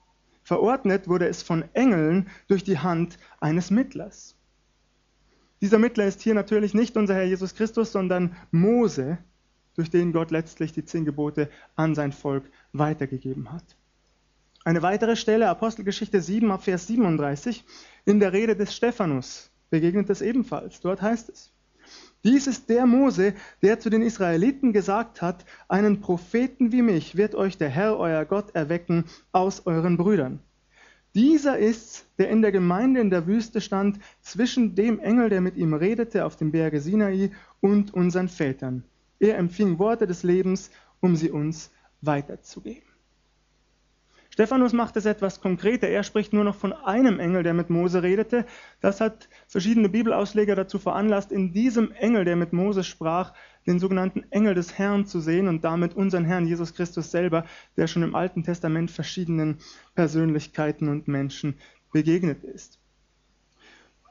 Verordnet 0.44 1.08
wurde 1.08 1.28
es 1.28 1.44
von 1.44 1.64
Engeln 1.74 2.30
durch 2.48 2.64
die 2.64 2.80
Hand 2.80 3.20
eines 3.40 3.70
Mittlers. 3.70 4.37
Dieser 5.62 5.80
Mittler 5.80 6.06
ist 6.06 6.22
hier 6.22 6.36
natürlich 6.36 6.74
nicht 6.74 6.98
unser 6.98 7.16
Herr 7.16 7.24
Jesus 7.24 7.56
Christus, 7.56 7.92
sondern 7.92 8.36
Mose, 8.52 9.18
durch 9.76 9.90
den 9.90 10.12
Gott 10.12 10.32
letztlich 10.32 10.74
die 10.74 10.86
zehn 10.86 11.06
Gebote 11.06 11.50
an 11.76 11.96
sein 11.96 12.12
Volk 12.12 12.44
weitergegeben 12.74 13.52
hat. 13.52 13.64
Eine 14.64 14.82
weitere 14.82 15.16
Stelle, 15.16 15.48
Apostelgeschichte 15.50 16.22
7 16.22 16.52
ab 16.52 16.64
Vers 16.64 16.88
37, 16.88 17.64
in 18.06 18.20
der 18.20 18.34
Rede 18.34 18.56
des 18.56 18.76
Stephanus 18.76 19.50
begegnet 19.70 20.10
es 20.10 20.22
ebenfalls. 20.22 20.82
Dort 20.82 21.02
heißt 21.02 21.30
es, 21.30 21.54
dies 22.24 22.48
ist 22.48 22.70
der 22.70 22.86
Mose, 22.86 23.34
der 23.62 23.80
zu 23.80 23.90
den 23.90 24.02
Israeliten 24.02 24.74
gesagt 24.74 25.22
hat, 25.22 25.46
einen 25.70 26.02
Propheten 26.02 26.72
wie 26.72 26.82
mich 26.82 27.16
wird 27.16 27.36
euch 27.36 27.58
der 27.58 27.70
Herr 27.70 27.98
euer 27.98 28.26
Gott 28.26 28.54
erwecken 28.56 29.06
aus 29.32 29.66
euren 29.66 29.98
Brüdern. 29.98 30.40
Dieser 31.17 31.57
ist's, 31.57 32.05
der 32.19 32.29
in 32.29 32.43
der 32.43 32.51
Gemeinde 32.51 33.01
in 33.01 33.09
der 33.09 33.25
Wüste 33.25 33.59
stand, 33.59 33.97
zwischen 34.21 34.75
dem 34.75 35.00
Engel, 35.00 35.29
der 35.29 35.41
mit 35.41 35.57
ihm 35.57 35.74
redete 35.74 36.24
auf 36.24 36.36
dem 36.36 36.51
Berge 36.51 36.79
Sinai, 36.79 37.31
und 37.59 37.91
unseren 37.91 38.29
Vätern. 38.29 38.83
Er 39.17 39.39
empfing 39.39 39.79
Worte 39.79 40.05
des 40.05 40.21
Lebens, 40.21 40.69
um 41.00 41.15
sie 41.15 41.31
uns 41.31 41.71
weiterzugeben. 42.01 42.87
Stephanus 44.38 44.72
macht 44.72 44.96
es 44.98 45.08
etwas 45.08 45.41
konkreter. 45.41 45.88
Er 45.88 46.03
spricht 46.03 46.32
nur 46.32 46.44
noch 46.44 46.53
von 46.53 46.72
einem 46.72 47.20
Engel, 47.20 47.41
der 47.41 47.56
mit 47.56 47.72
Mose 47.72 48.03
redete. 48.03 48.46
Das 48.82 49.01
hat 49.01 49.29
verschiedene 49.48 49.89
Bibelausleger 49.89 50.53
dazu 50.53 50.77
veranlasst, 50.77 51.32
in 51.32 51.53
diesem 51.53 51.91
Engel, 51.94 52.24
der 52.24 52.36
mit 52.36 52.53
Mose 52.53 52.84
sprach, 52.84 53.34
den 53.65 53.79
sogenannten 53.79 54.25
Engel 54.29 54.53
des 54.53 54.77
Herrn 54.77 55.08
zu 55.08 55.22
sehen 55.22 55.48
und 55.48 55.63
damit 55.63 55.96
unseren 55.96 56.24
Herrn 56.24 56.46
Jesus 56.46 56.75
Christus 56.75 57.10
selber, 57.10 57.46
der 57.77 57.88
schon 57.88 58.03
im 58.03 58.13
Alten 58.13 58.44
Testament 58.44 58.91
verschiedenen 58.91 59.58
Persönlichkeiten 59.96 60.88
und 60.88 61.08
Menschen 61.08 61.56
begegnet 61.91 62.44
ist. 62.44 62.77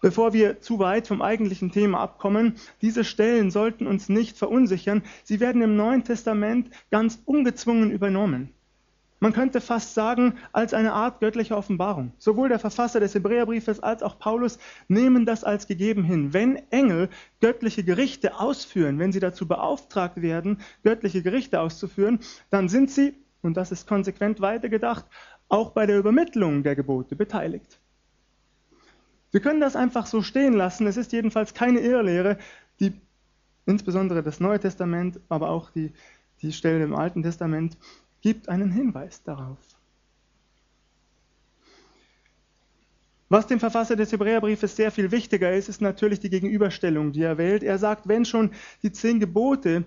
Bevor 0.03 0.33
wir 0.33 0.61
zu 0.61 0.81
weit 0.81 1.07
vom 1.07 1.23
eigentlichen 1.23 1.71
Thema 1.71 2.01
abkommen, 2.01 2.57
diese 2.83 3.05
Stellen 3.05 3.53
sollten 3.53 3.87
uns 3.87 4.09
nicht 4.09 4.37
verunsichern. 4.37 5.05
Sie 5.23 5.39
werden 5.39 5.63
im 5.63 5.77
Neuen 5.77 6.03
Testament 6.03 6.71
ganz 6.91 7.23
ungezwungen 7.27 7.93
übernommen. 7.93 8.53
Man 9.19 9.33
könnte 9.33 9.63
fast 9.63 9.95
sagen, 9.95 10.35
als 10.53 10.75
eine 10.75 10.93
Art 10.93 11.21
göttliche 11.21 11.57
Offenbarung. 11.57 12.13
Sowohl 12.19 12.51
der 12.51 12.59
Verfasser 12.59 13.01
des 13.01 13.15
Hebräerbriefes 13.15 13.81
als 13.81 14.03
auch 14.03 14.19
Paulus 14.19 14.59
nehmen 14.89 15.25
das 15.25 15.43
als 15.43 15.67
gegeben 15.67 16.05
hin. 16.05 16.35
Wenn 16.35 16.57
Engel 16.71 17.09
göttliche 17.41 17.83
Gerichte 17.83 18.39
ausführen, 18.39 18.99
wenn 18.99 19.13
sie 19.13 19.21
dazu 19.21 19.49
beauftragt 19.49 20.21
werden, 20.21 20.61
göttliche 20.83 21.23
Gerichte 21.23 21.61
auszuführen, 21.61 22.21
dann 22.51 22.69
sind 22.69 22.91
sie, 22.91 23.15
und 23.41 23.57
das 23.57 23.73
ist 23.73 23.87
konsequent 23.87 24.41
weitergedacht, 24.41 25.07
auch 25.49 25.71
bei 25.71 25.87
der 25.87 25.99
Übermittlung 25.99 26.63
der 26.63 26.77
Gebote 26.77 27.17
beteiligt. 27.17 27.79
Wir 29.31 29.41
können 29.41 29.61
das 29.61 29.77
einfach 29.77 30.07
so 30.07 30.23
stehen 30.23 30.55
lassen. 30.55 30.87
Es 30.87 30.97
ist 30.97 31.13
jedenfalls 31.13 31.55
keine 31.55 31.81
Irrlehre, 31.81 32.39
die 32.81 33.01
insbesondere 33.65 34.23
das 34.23 34.41
Neue 34.41 34.61
Testament, 34.61 35.21
aber 35.29 35.51
auch 35.51 35.71
die, 35.71 35.93
die 36.43 36.53
Stellen 36.53 36.83
im 36.83 36.95
Alten 36.95 37.23
Testament 37.23 37.77
gibt 38.27 38.49
einen 38.49 38.73
Hinweis 38.73 39.23
darauf. 39.23 39.57
Was 43.29 43.47
dem 43.47 43.61
Verfasser 43.61 43.95
des 43.95 44.11
Hebräerbriefes 44.11 44.75
sehr 44.75 44.91
viel 44.91 45.13
wichtiger 45.13 45.55
ist, 45.55 45.69
ist 45.69 45.81
natürlich 45.81 46.19
die 46.19 46.29
Gegenüberstellung, 46.29 47.13
die 47.13 47.23
er 47.23 47.39
wählt. 47.39 47.63
Er 47.63 47.79
sagt, 47.79 48.09
wenn 48.09 48.25
schon 48.25 48.51
die 48.83 48.91
zehn 48.91 49.21
Gebote 49.21 49.85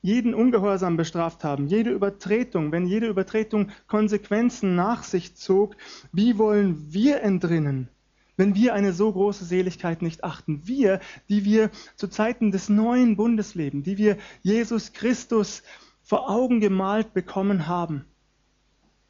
jeden 0.00 0.34
Ungehorsam 0.34 0.96
bestraft 0.96 1.44
haben, 1.44 1.68
jede 1.68 1.90
Übertretung, 1.90 2.72
wenn 2.72 2.84
jede 2.84 3.06
Übertretung 3.06 3.70
Konsequenzen 3.86 4.74
nach 4.74 5.04
sich 5.04 5.36
zog, 5.36 5.76
wie 6.10 6.38
wollen 6.38 6.92
wir 6.92 7.22
entrinnen, 7.22 7.88
wenn 8.36 8.56
wir 8.56 8.74
eine 8.74 8.92
so 8.92 9.12
große 9.12 9.44
Seligkeit 9.44 10.02
nicht 10.02 10.24
achten? 10.24 10.62
Wir, 10.64 10.98
die 11.28 11.44
wir 11.44 11.70
zu 11.94 12.08
Zeiten 12.08 12.50
des 12.50 12.68
neuen 12.68 13.14
Bundes 13.14 13.54
leben, 13.54 13.84
die 13.84 13.98
wir 13.98 14.18
Jesus 14.42 14.92
Christus 14.92 15.62
vor 16.02 16.28
Augen 16.28 16.60
gemalt 16.60 17.14
bekommen 17.14 17.66
haben. 17.66 18.04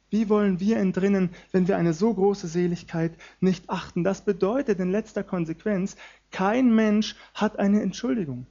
Wie 0.09 0.29
wollen 0.29 0.59
wir 0.59 0.77
entrinnen, 0.77 1.31
wenn 1.51 1.67
wir 1.67 1.75
eine 1.75 1.93
so 1.93 2.13
große 2.13 2.47
Seligkeit 2.47 3.17
nicht 3.39 3.69
achten? 3.69 4.03
Das 4.03 4.21
bedeutet 4.21 4.79
in 4.79 4.91
letzter 4.91 5.23
Konsequenz, 5.23 5.95
kein 6.29 6.75
Mensch 6.75 7.15
hat 7.33 7.57
eine 7.57 7.81
Entschuldigung. 7.81 8.45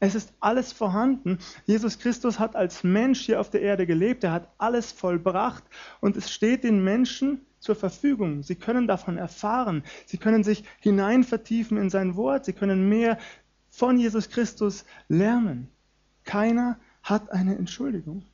Es 0.00 0.14
ist 0.14 0.32
alles 0.40 0.72
vorhanden. 0.72 1.38
Jesus 1.64 1.98
Christus 1.98 2.38
hat 2.38 2.56
als 2.56 2.82
Mensch 2.82 3.20
hier 3.20 3.40
auf 3.40 3.50
der 3.50 3.62
Erde 3.62 3.86
gelebt. 3.86 4.24
Er 4.24 4.32
hat 4.32 4.52
alles 4.58 4.92
vollbracht 4.92 5.62
und 6.00 6.16
es 6.16 6.32
steht 6.32 6.64
den 6.64 6.82
Menschen 6.82 7.40
zur 7.60 7.76
Verfügung. 7.76 8.42
Sie 8.42 8.56
können 8.56 8.86
davon 8.86 9.16
erfahren. 9.16 9.82
Sie 10.06 10.18
können 10.18 10.44
sich 10.44 10.64
hinein 10.80 11.24
vertiefen 11.24 11.78
in 11.78 11.88
sein 11.88 12.16
Wort. 12.16 12.44
Sie 12.44 12.52
können 12.52 12.88
mehr 12.88 13.18
von 13.70 13.96
Jesus 13.96 14.28
Christus 14.28 14.84
lernen. 15.08 15.68
Keiner 16.24 16.78
hat 17.04 17.30
eine 17.30 17.56
Entschuldigung. 17.56 18.24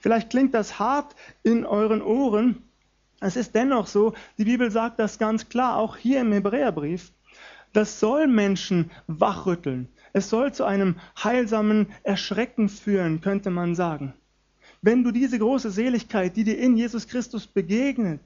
Vielleicht 0.00 0.30
klingt 0.30 0.54
das 0.54 0.78
hart 0.78 1.14
in 1.42 1.64
euren 1.64 2.02
Ohren. 2.02 2.62
Es 3.20 3.36
ist 3.36 3.54
dennoch 3.54 3.86
so, 3.86 4.14
die 4.36 4.44
Bibel 4.44 4.70
sagt 4.70 4.98
das 4.98 5.18
ganz 5.18 5.48
klar, 5.48 5.76
auch 5.76 5.96
hier 5.96 6.20
im 6.20 6.32
Hebräerbrief. 6.32 7.12
Das 7.72 8.00
soll 8.00 8.26
Menschen 8.26 8.90
wachrütteln. 9.06 9.88
Es 10.12 10.30
soll 10.30 10.52
zu 10.52 10.64
einem 10.64 10.96
heilsamen 11.22 11.88
Erschrecken 12.02 12.68
führen, 12.68 13.20
könnte 13.20 13.50
man 13.50 13.74
sagen. 13.74 14.14
Wenn 14.80 15.04
du 15.04 15.10
diese 15.10 15.38
große 15.38 15.70
Seligkeit, 15.70 16.36
die 16.36 16.44
dir 16.44 16.58
in 16.58 16.76
Jesus 16.76 17.06
Christus 17.06 17.46
begegnet, 17.46 18.22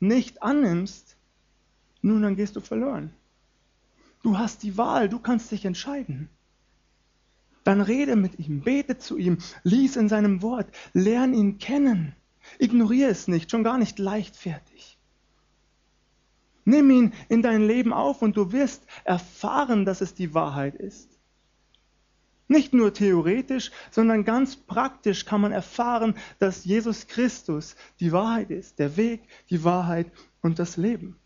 nicht 0.00 0.42
annimmst, 0.42 1.16
nun 2.00 2.22
dann 2.22 2.36
gehst 2.36 2.56
du 2.56 2.60
verloren. 2.60 3.12
Du 4.22 4.38
hast 4.38 4.62
die 4.62 4.78
Wahl, 4.78 5.08
du 5.08 5.18
kannst 5.18 5.50
dich 5.50 5.64
entscheiden 5.64 6.30
dann 7.70 7.80
rede 7.82 8.16
mit 8.16 8.40
ihm, 8.40 8.62
bete 8.62 8.98
zu 8.98 9.16
ihm, 9.16 9.38
lies 9.62 9.94
in 9.94 10.08
seinem 10.08 10.42
Wort, 10.42 10.66
lern 10.92 11.32
ihn 11.34 11.58
kennen. 11.58 12.16
Ignoriere 12.58 13.10
es 13.10 13.28
nicht, 13.28 13.48
schon 13.48 13.62
gar 13.62 13.78
nicht 13.78 14.00
leichtfertig. 14.00 14.98
Nimm 16.64 16.90
ihn 16.90 17.12
in 17.28 17.42
dein 17.42 17.64
Leben 17.64 17.92
auf 17.92 18.22
und 18.22 18.36
du 18.36 18.50
wirst 18.50 18.84
erfahren, 19.04 19.84
dass 19.84 20.00
es 20.00 20.14
die 20.14 20.34
Wahrheit 20.34 20.74
ist. 20.74 21.08
Nicht 22.48 22.74
nur 22.74 22.92
theoretisch, 22.92 23.70
sondern 23.92 24.24
ganz 24.24 24.56
praktisch 24.56 25.24
kann 25.24 25.40
man 25.40 25.52
erfahren, 25.52 26.16
dass 26.40 26.64
Jesus 26.64 27.06
Christus 27.06 27.76
die 28.00 28.10
Wahrheit 28.10 28.50
ist, 28.50 28.80
der 28.80 28.96
Weg, 28.96 29.22
die 29.48 29.62
Wahrheit 29.62 30.10
und 30.42 30.58
das 30.58 30.76
Leben. 30.76 31.16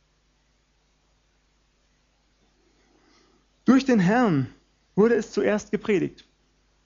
Durch 3.64 3.86
den 3.86 4.00
Herrn 4.00 4.54
wurde 4.94 5.14
es 5.14 5.32
zuerst 5.32 5.70
gepredigt. 5.70 6.28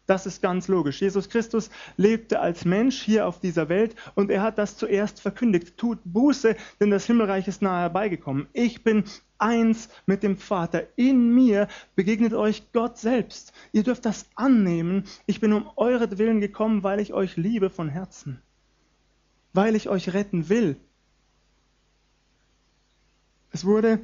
Das 0.08 0.24
ist 0.24 0.40
ganz 0.40 0.68
logisch. 0.68 1.02
Jesus 1.02 1.28
Christus 1.28 1.68
lebte 1.98 2.40
als 2.40 2.64
Mensch 2.64 3.02
hier 3.02 3.26
auf 3.26 3.40
dieser 3.40 3.68
Welt 3.68 3.94
und 4.14 4.30
er 4.30 4.40
hat 4.40 4.56
das 4.56 4.78
zuerst 4.78 5.20
verkündigt. 5.20 5.76
Tut 5.76 5.98
Buße, 6.02 6.56
denn 6.80 6.88
das 6.88 7.04
Himmelreich 7.04 7.46
ist 7.46 7.60
nahe 7.60 7.82
herbeigekommen. 7.82 8.46
Ich 8.54 8.82
bin 8.82 9.04
eins 9.36 9.90
mit 10.06 10.22
dem 10.22 10.38
Vater. 10.38 10.86
In 10.96 11.34
mir 11.34 11.68
begegnet 11.94 12.32
euch 12.32 12.72
Gott 12.72 12.96
selbst. 12.96 13.52
Ihr 13.72 13.82
dürft 13.82 14.06
das 14.06 14.24
annehmen. 14.34 15.04
Ich 15.26 15.40
bin 15.40 15.52
um 15.52 15.68
euretwillen 15.76 16.40
gekommen, 16.40 16.82
weil 16.82 17.00
ich 17.00 17.12
euch 17.12 17.36
liebe 17.36 17.68
von 17.68 17.90
Herzen. 17.90 18.40
Weil 19.52 19.76
ich 19.76 19.90
euch 19.90 20.14
retten 20.14 20.48
will. 20.48 20.76
Es 23.52 23.66
wurde 23.66 24.00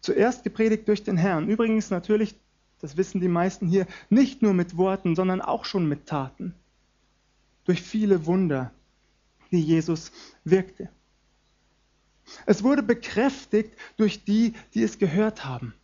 zuerst 0.00 0.42
gepredigt 0.42 0.88
durch 0.88 1.04
den 1.04 1.16
Herrn. 1.16 1.48
Übrigens 1.48 1.90
natürlich 1.90 2.34
das 2.80 2.96
wissen 2.96 3.20
die 3.20 3.28
meisten 3.28 3.66
hier, 3.66 3.86
nicht 4.08 4.42
nur 4.42 4.54
mit 4.54 4.76
Worten, 4.76 5.16
sondern 5.16 5.40
auch 5.40 5.64
schon 5.64 5.88
mit 5.88 6.06
Taten. 6.06 6.54
Durch 7.64 7.82
viele 7.82 8.26
Wunder, 8.26 8.72
die 9.50 9.60
Jesus 9.60 10.12
wirkte. 10.44 10.88
Es 12.46 12.62
wurde 12.62 12.82
bekräftigt 12.82 13.74
durch 13.96 14.24
die, 14.24 14.54
die 14.74 14.82
es 14.82 14.98
gehört 14.98 15.44
haben. 15.44 15.74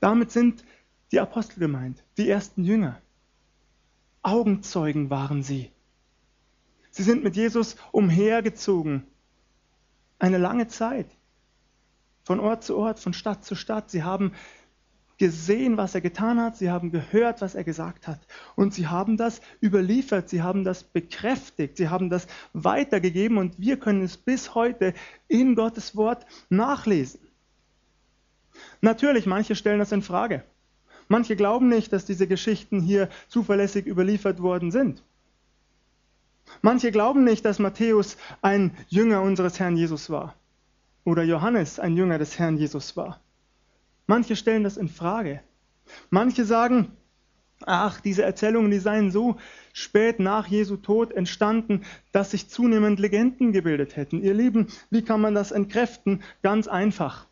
Damit 0.00 0.30
sind 0.30 0.64
die 1.10 1.20
Apostel 1.20 1.58
gemeint, 1.60 2.02
die 2.16 2.28
ersten 2.28 2.64
Jünger. 2.64 3.00
Augenzeugen 4.22 5.10
waren 5.10 5.42
sie. 5.42 5.70
Sie 6.90 7.02
sind 7.02 7.24
mit 7.24 7.36
Jesus 7.36 7.76
umhergezogen. 7.90 9.04
Eine 10.18 10.38
lange 10.38 10.68
Zeit. 10.68 11.06
von 12.24 12.40
Ort 12.40 12.64
zu 12.64 12.76
Ort, 12.76 13.00
von 13.00 13.12
Stadt 13.12 13.44
zu 13.44 13.54
Stadt. 13.54 13.90
Sie 13.90 14.02
haben 14.02 14.32
gesehen, 15.22 15.76
was 15.76 15.94
er 15.94 16.00
getan 16.00 16.40
hat, 16.40 16.56
sie 16.56 16.68
haben 16.68 16.90
gehört, 16.90 17.42
was 17.42 17.54
er 17.54 17.62
gesagt 17.62 18.08
hat. 18.08 18.18
Und 18.56 18.74
sie 18.74 18.88
haben 18.88 19.16
das 19.16 19.40
überliefert, 19.62 20.28
sie 20.28 20.42
haben 20.42 20.64
das 20.64 20.82
bekräftigt, 20.82 21.76
sie 21.76 21.88
haben 21.88 22.10
das 22.10 22.26
weitergegeben 22.54 23.38
und 23.38 23.56
wir 23.60 23.78
können 23.78 24.02
es 24.02 24.16
bis 24.16 24.56
heute 24.56 24.94
in 25.28 25.54
Gottes 25.54 25.94
Wort 25.94 26.26
nachlesen. 26.48 27.20
Natürlich, 28.80 29.24
manche 29.24 29.54
stellen 29.54 29.78
das 29.78 29.92
in 29.92 30.02
Frage. 30.02 30.42
Manche 31.06 31.36
glauben 31.36 31.68
nicht, 31.68 31.92
dass 31.92 32.04
diese 32.04 32.26
Geschichten 32.26 32.80
hier 32.80 33.08
zuverlässig 33.28 33.86
überliefert 33.86 34.42
worden 34.42 34.72
sind. 34.72 35.04
Manche 36.62 36.90
glauben 36.90 37.22
nicht, 37.22 37.44
dass 37.44 37.60
Matthäus 37.60 38.16
ein 38.40 38.76
Jünger 38.88 39.22
unseres 39.22 39.60
Herrn 39.60 39.76
Jesus 39.76 40.10
war 40.10 40.34
oder 41.04 41.22
Johannes 41.22 41.78
ein 41.78 41.96
Jünger 41.96 42.18
des 42.18 42.40
Herrn 42.40 42.56
Jesus 42.56 42.96
war. 42.96 43.20
Manche 44.12 44.36
stellen 44.36 44.62
das 44.62 44.76
in 44.76 44.90
Frage. 44.90 45.40
Manche 46.10 46.44
sagen, 46.44 46.92
ach, 47.64 47.98
diese 48.02 48.22
Erzählungen, 48.22 48.70
die 48.70 48.78
seien 48.78 49.10
so 49.10 49.36
spät 49.72 50.20
nach 50.20 50.48
Jesu 50.48 50.76
Tod 50.76 51.14
entstanden, 51.14 51.86
dass 52.12 52.32
sich 52.32 52.50
zunehmend 52.50 53.00
Legenden 53.00 53.52
gebildet 53.52 53.96
hätten. 53.96 54.20
Ihr 54.22 54.34
Lieben, 54.34 54.66
wie 54.90 55.00
kann 55.00 55.22
man 55.22 55.34
das 55.34 55.50
entkräften? 55.50 56.22
Ganz 56.42 56.68
einfach. 56.68 57.26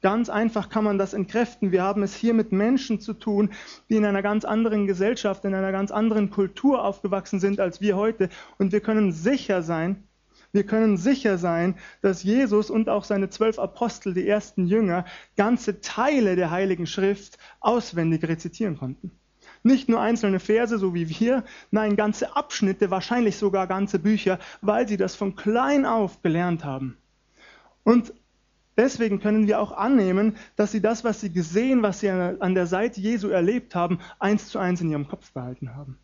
Ganz 0.00 0.30
einfach 0.30 0.68
kann 0.68 0.84
man 0.84 0.98
das 0.98 1.14
entkräften. 1.14 1.72
Wir 1.72 1.82
haben 1.82 2.04
es 2.04 2.14
hier 2.14 2.32
mit 2.32 2.52
Menschen 2.52 3.00
zu 3.00 3.12
tun, 3.12 3.50
die 3.90 3.96
in 3.96 4.04
einer 4.04 4.22
ganz 4.22 4.44
anderen 4.44 4.86
Gesellschaft, 4.86 5.44
in 5.44 5.52
einer 5.56 5.72
ganz 5.72 5.90
anderen 5.90 6.30
Kultur 6.30 6.84
aufgewachsen 6.84 7.40
sind 7.40 7.58
als 7.58 7.80
wir 7.80 7.96
heute. 7.96 8.28
Und 8.56 8.70
wir 8.70 8.82
können 8.82 9.10
sicher 9.10 9.64
sein, 9.64 10.04
wir 10.52 10.64
können 10.64 10.96
sicher 10.96 11.36
sein, 11.38 11.76
dass 12.00 12.22
Jesus 12.22 12.70
und 12.70 12.88
auch 12.88 13.04
seine 13.04 13.28
zwölf 13.28 13.58
Apostel, 13.58 14.14
die 14.14 14.26
ersten 14.26 14.66
Jünger, 14.66 15.04
ganze 15.36 15.80
Teile 15.80 16.36
der 16.36 16.50
Heiligen 16.50 16.86
Schrift 16.86 17.38
auswendig 17.60 18.26
rezitieren 18.26 18.78
konnten. 18.78 19.10
Nicht 19.62 19.88
nur 19.88 20.00
einzelne 20.00 20.40
Verse, 20.40 20.78
so 20.78 20.94
wie 20.94 21.08
wir, 21.20 21.44
nein, 21.70 21.96
ganze 21.96 22.36
Abschnitte, 22.36 22.90
wahrscheinlich 22.90 23.36
sogar 23.36 23.66
ganze 23.66 23.98
Bücher, 23.98 24.38
weil 24.62 24.88
sie 24.88 24.96
das 24.96 25.16
von 25.16 25.36
klein 25.36 25.84
auf 25.84 26.22
gelernt 26.22 26.64
haben. 26.64 26.96
Und 27.82 28.14
deswegen 28.76 29.20
können 29.20 29.46
wir 29.46 29.60
auch 29.60 29.72
annehmen, 29.72 30.36
dass 30.56 30.72
sie 30.72 30.80
das, 30.80 31.04
was 31.04 31.20
sie 31.20 31.32
gesehen, 31.32 31.82
was 31.82 32.00
sie 32.00 32.08
an 32.08 32.54
der 32.54 32.66
Seite 32.66 33.00
Jesu 33.00 33.28
erlebt 33.28 33.74
haben, 33.74 33.98
eins 34.18 34.48
zu 34.48 34.58
eins 34.58 34.80
in 34.80 34.90
ihrem 34.90 35.08
Kopf 35.08 35.32
behalten 35.32 35.74
haben. 35.74 35.98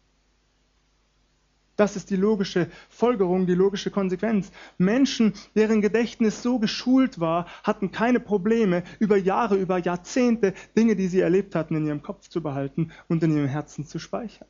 Das 1.76 1.97
ist 1.97 2.11
die 2.11 2.16
logische 2.16 2.69
Folgerung, 2.88 3.47
die 3.47 3.54
logische 3.54 3.90
Konsequenz. 3.90 4.52
Menschen, 4.78 5.35
deren 5.57 5.81
Gedächtnis 5.81 6.43
so 6.43 6.59
geschult 6.59 7.19
war, 7.19 7.47
hatten 7.64 7.90
keine 7.90 8.21
Probleme, 8.21 8.85
über 9.00 9.16
Jahre, 9.16 9.57
über 9.57 9.78
Jahrzehnte 9.78 10.54
Dinge, 10.76 10.95
die 10.95 11.09
sie 11.09 11.21
erlebt 11.21 11.54
hatten, 11.54 11.75
in 11.75 11.87
ihrem 11.87 12.02
Kopf 12.02 12.28
zu 12.28 12.43
behalten 12.43 12.93
und 13.09 13.23
in 13.23 13.37
ihrem 13.37 13.49
Herzen 13.49 13.87
zu 13.87 13.99
speichern. 13.99 14.49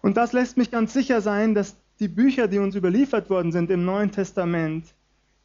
Und 0.00 0.16
das 0.16 0.32
lässt 0.32 0.56
mich 0.56 0.70
ganz 0.70 0.94
sicher 0.94 1.20
sein, 1.20 1.54
dass 1.54 1.76
die 1.98 2.08
Bücher, 2.08 2.48
die 2.48 2.58
uns 2.58 2.74
überliefert 2.74 3.28
worden 3.28 3.52
sind 3.52 3.70
im 3.70 3.84
Neuen 3.84 4.10
Testament, 4.10 4.94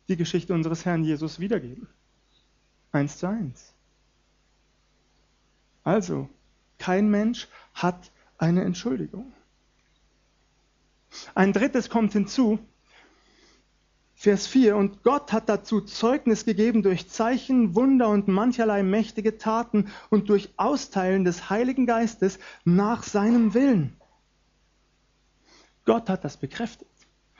die 0.07 0.15
Geschichte 0.15 0.53
unseres 0.53 0.85
Herrn 0.85 1.03
Jesus 1.03 1.39
wiedergeben. 1.41 1.87
Eins 2.93 3.17
zu 3.17 3.27
eins. 3.27 3.73
Also, 5.83 6.29
kein 6.77 7.09
Mensch 7.09 7.49
hat 7.73 8.11
eine 8.37 8.63
Entschuldigung. 8.63 9.33
Ein 11.33 11.53
drittes 11.53 11.89
kommt 11.89 12.13
hinzu, 12.13 12.59
Vers 14.17 14.47
4, 14.47 14.77
und 14.77 15.03
Gott 15.03 15.33
hat 15.33 15.49
dazu 15.49 15.81
Zeugnis 15.81 16.45
gegeben 16.45 16.83
durch 16.83 17.09
Zeichen, 17.09 17.75
Wunder 17.75 18.07
und 18.09 18.27
mancherlei 18.27 18.81
mächtige 18.81 19.37
Taten 19.37 19.89
und 20.09 20.29
durch 20.29 20.53
Austeilen 20.57 21.25
des 21.25 21.49
Heiligen 21.49 21.85
Geistes 21.85 22.39
nach 22.63 23.03
seinem 23.03 23.53
Willen. 23.53 23.97
Gott 25.83 26.09
hat 26.09 26.23
das 26.23 26.37
bekräftigt. 26.37 26.89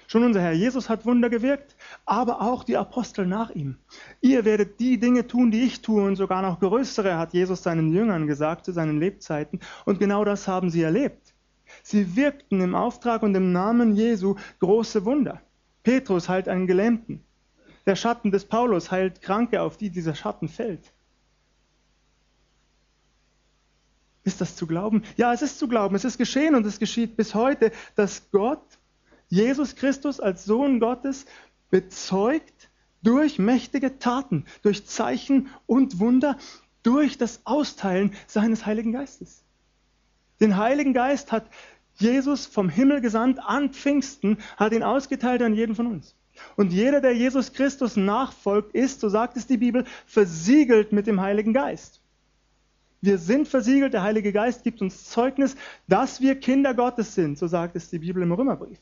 Schon 0.08 0.24
unser 0.24 0.42
Herr 0.42 0.54
Jesus 0.54 0.90
hat 0.90 1.06
Wunder 1.06 1.30
gewirkt, 1.30 1.76
aber 2.06 2.42
auch 2.42 2.64
die 2.64 2.78
Apostel 2.78 3.26
nach 3.26 3.50
ihm. 3.50 3.78
Ihr 4.22 4.46
werdet 4.46 4.80
die 4.80 5.00
Dinge 5.00 5.28
tun, 5.28 5.52
die 5.52 5.64
ich 5.64 5.82
tue 5.82 6.04
und 6.04 6.16
sogar 6.16 6.42
noch 6.42 6.60
größere, 6.60 7.18
hat 7.18 7.34
Jesus 7.34 7.64
seinen 7.64 7.92
Jüngern 7.92 8.28
gesagt 8.28 8.66
zu 8.66 8.72
seinen 8.72 9.00
Lebzeiten. 9.00 9.60
Und 9.86 10.00
genau 10.00 10.24
das 10.24 10.48
haben 10.48 10.70
sie 10.70 10.84
erlebt. 10.84 11.34
Sie 11.82 12.16
wirkten 12.16 12.62
im 12.62 12.76
Auftrag 12.76 13.24
und 13.24 13.36
im 13.36 13.52
Namen 13.52 13.96
Jesu 13.96 14.36
große 14.60 15.06
Wunder. 15.06 15.42
Petrus 15.84 16.30
heilt 16.30 16.48
einen 16.48 16.68
Gelähmten. 16.68 17.24
Der 17.86 17.96
Schatten 17.96 18.32
des 18.32 18.46
Paulus 18.46 18.92
heilt 18.92 19.22
Kranke, 19.22 19.62
auf 19.62 19.78
die 19.78 19.90
dieser 19.90 20.16
Schatten 20.16 20.48
fällt. 20.48 20.94
Ist 24.24 24.42
das 24.42 24.56
zu 24.56 24.66
glauben? 24.66 25.04
Ja, 25.18 25.34
es 25.34 25.44
ist 25.44 25.60
zu 25.60 25.68
glauben. 25.68 25.96
Es 25.96 26.04
ist 26.04 26.18
geschehen 26.18 26.56
und 26.56 26.66
es 26.66 26.80
geschieht 26.80 27.16
bis 27.16 27.36
heute, 27.36 27.72
dass 27.96 28.32
Gott 28.32 28.80
Jesus 29.36 29.76
Christus 29.76 30.22
als 30.22 30.46
Sohn 30.46 30.80
Gottes 30.80 31.26
bezeugt 31.70 32.70
durch 33.04 33.38
mächtige 33.38 34.00
Taten, 34.00 34.46
durch 34.62 34.86
Zeichen 34.86 35.50
und 35.66 36.00
Wunder, 36.00 36.38
durch 36.84 37.18
das 37.18 37.42
Austeilen 37.44 38.14
seines 38.28 38.66
Heiligen 38.66 38.94
Geistes. 38.94 39.44
Den 40.40 40.56
Heiligen 40.56 40.94
Geist 40.94 41.34
hat 41.34 41.50
Jesus 41.96 42.46
vom 42.46 42.70
Himmel 42.70 43.02
gesandt 43.02 43.40
an 43.40 43.74
Pfingsten, 43.74 44.38
hat 44.56 44.72
ihn 44.72 44.84
ausgeteilt 44.84 45.42
an 45.42 45.54
jeden 45.54 45.76
von 45.76 45.88
uns. 45.88 46.16
Und 46.56 46.72
jeder, 46.72 47.02
der 47.02 47.14
Jesus 47.14 47.52
Christus 47.52 47.98
nachfolgt, 47.98 48.74
ist, 48.74 49.02
so 49.02 49.10
sagt 49.10 49.36
es 49.36 49.48
die 49.48 49.58
Bibel, 49.58 49.84
versiegelt 50.06 50.94
mit 50.94 51.08
dem 51.08 51.20
Heiligen 51.20 51.52
Geist. 51.52 52.00
Wir 53.02 53.18
sind 53.18 53.50
versiegelt, 53.50 53.94
der 53.94 54.04
Heilige 54.04 54.32
Geist 54.32 54.64
gibt 54.64 54.82
uns 54.82 55.10
Zeugnis, 55.10 55.58
dass 55.90 56.22
wir 56.22 56.40
Kinder 56.40 56.74
Gottes 56.74 57.16
sind, 57.16 57.38
so 57.38 57.48
sagt 57.48 57.76
es 57.76 57.90
die 57.90 58.00
Bibel 58.00 58.24
im 58.24 58.32
Römerbrief. 58.32 58.80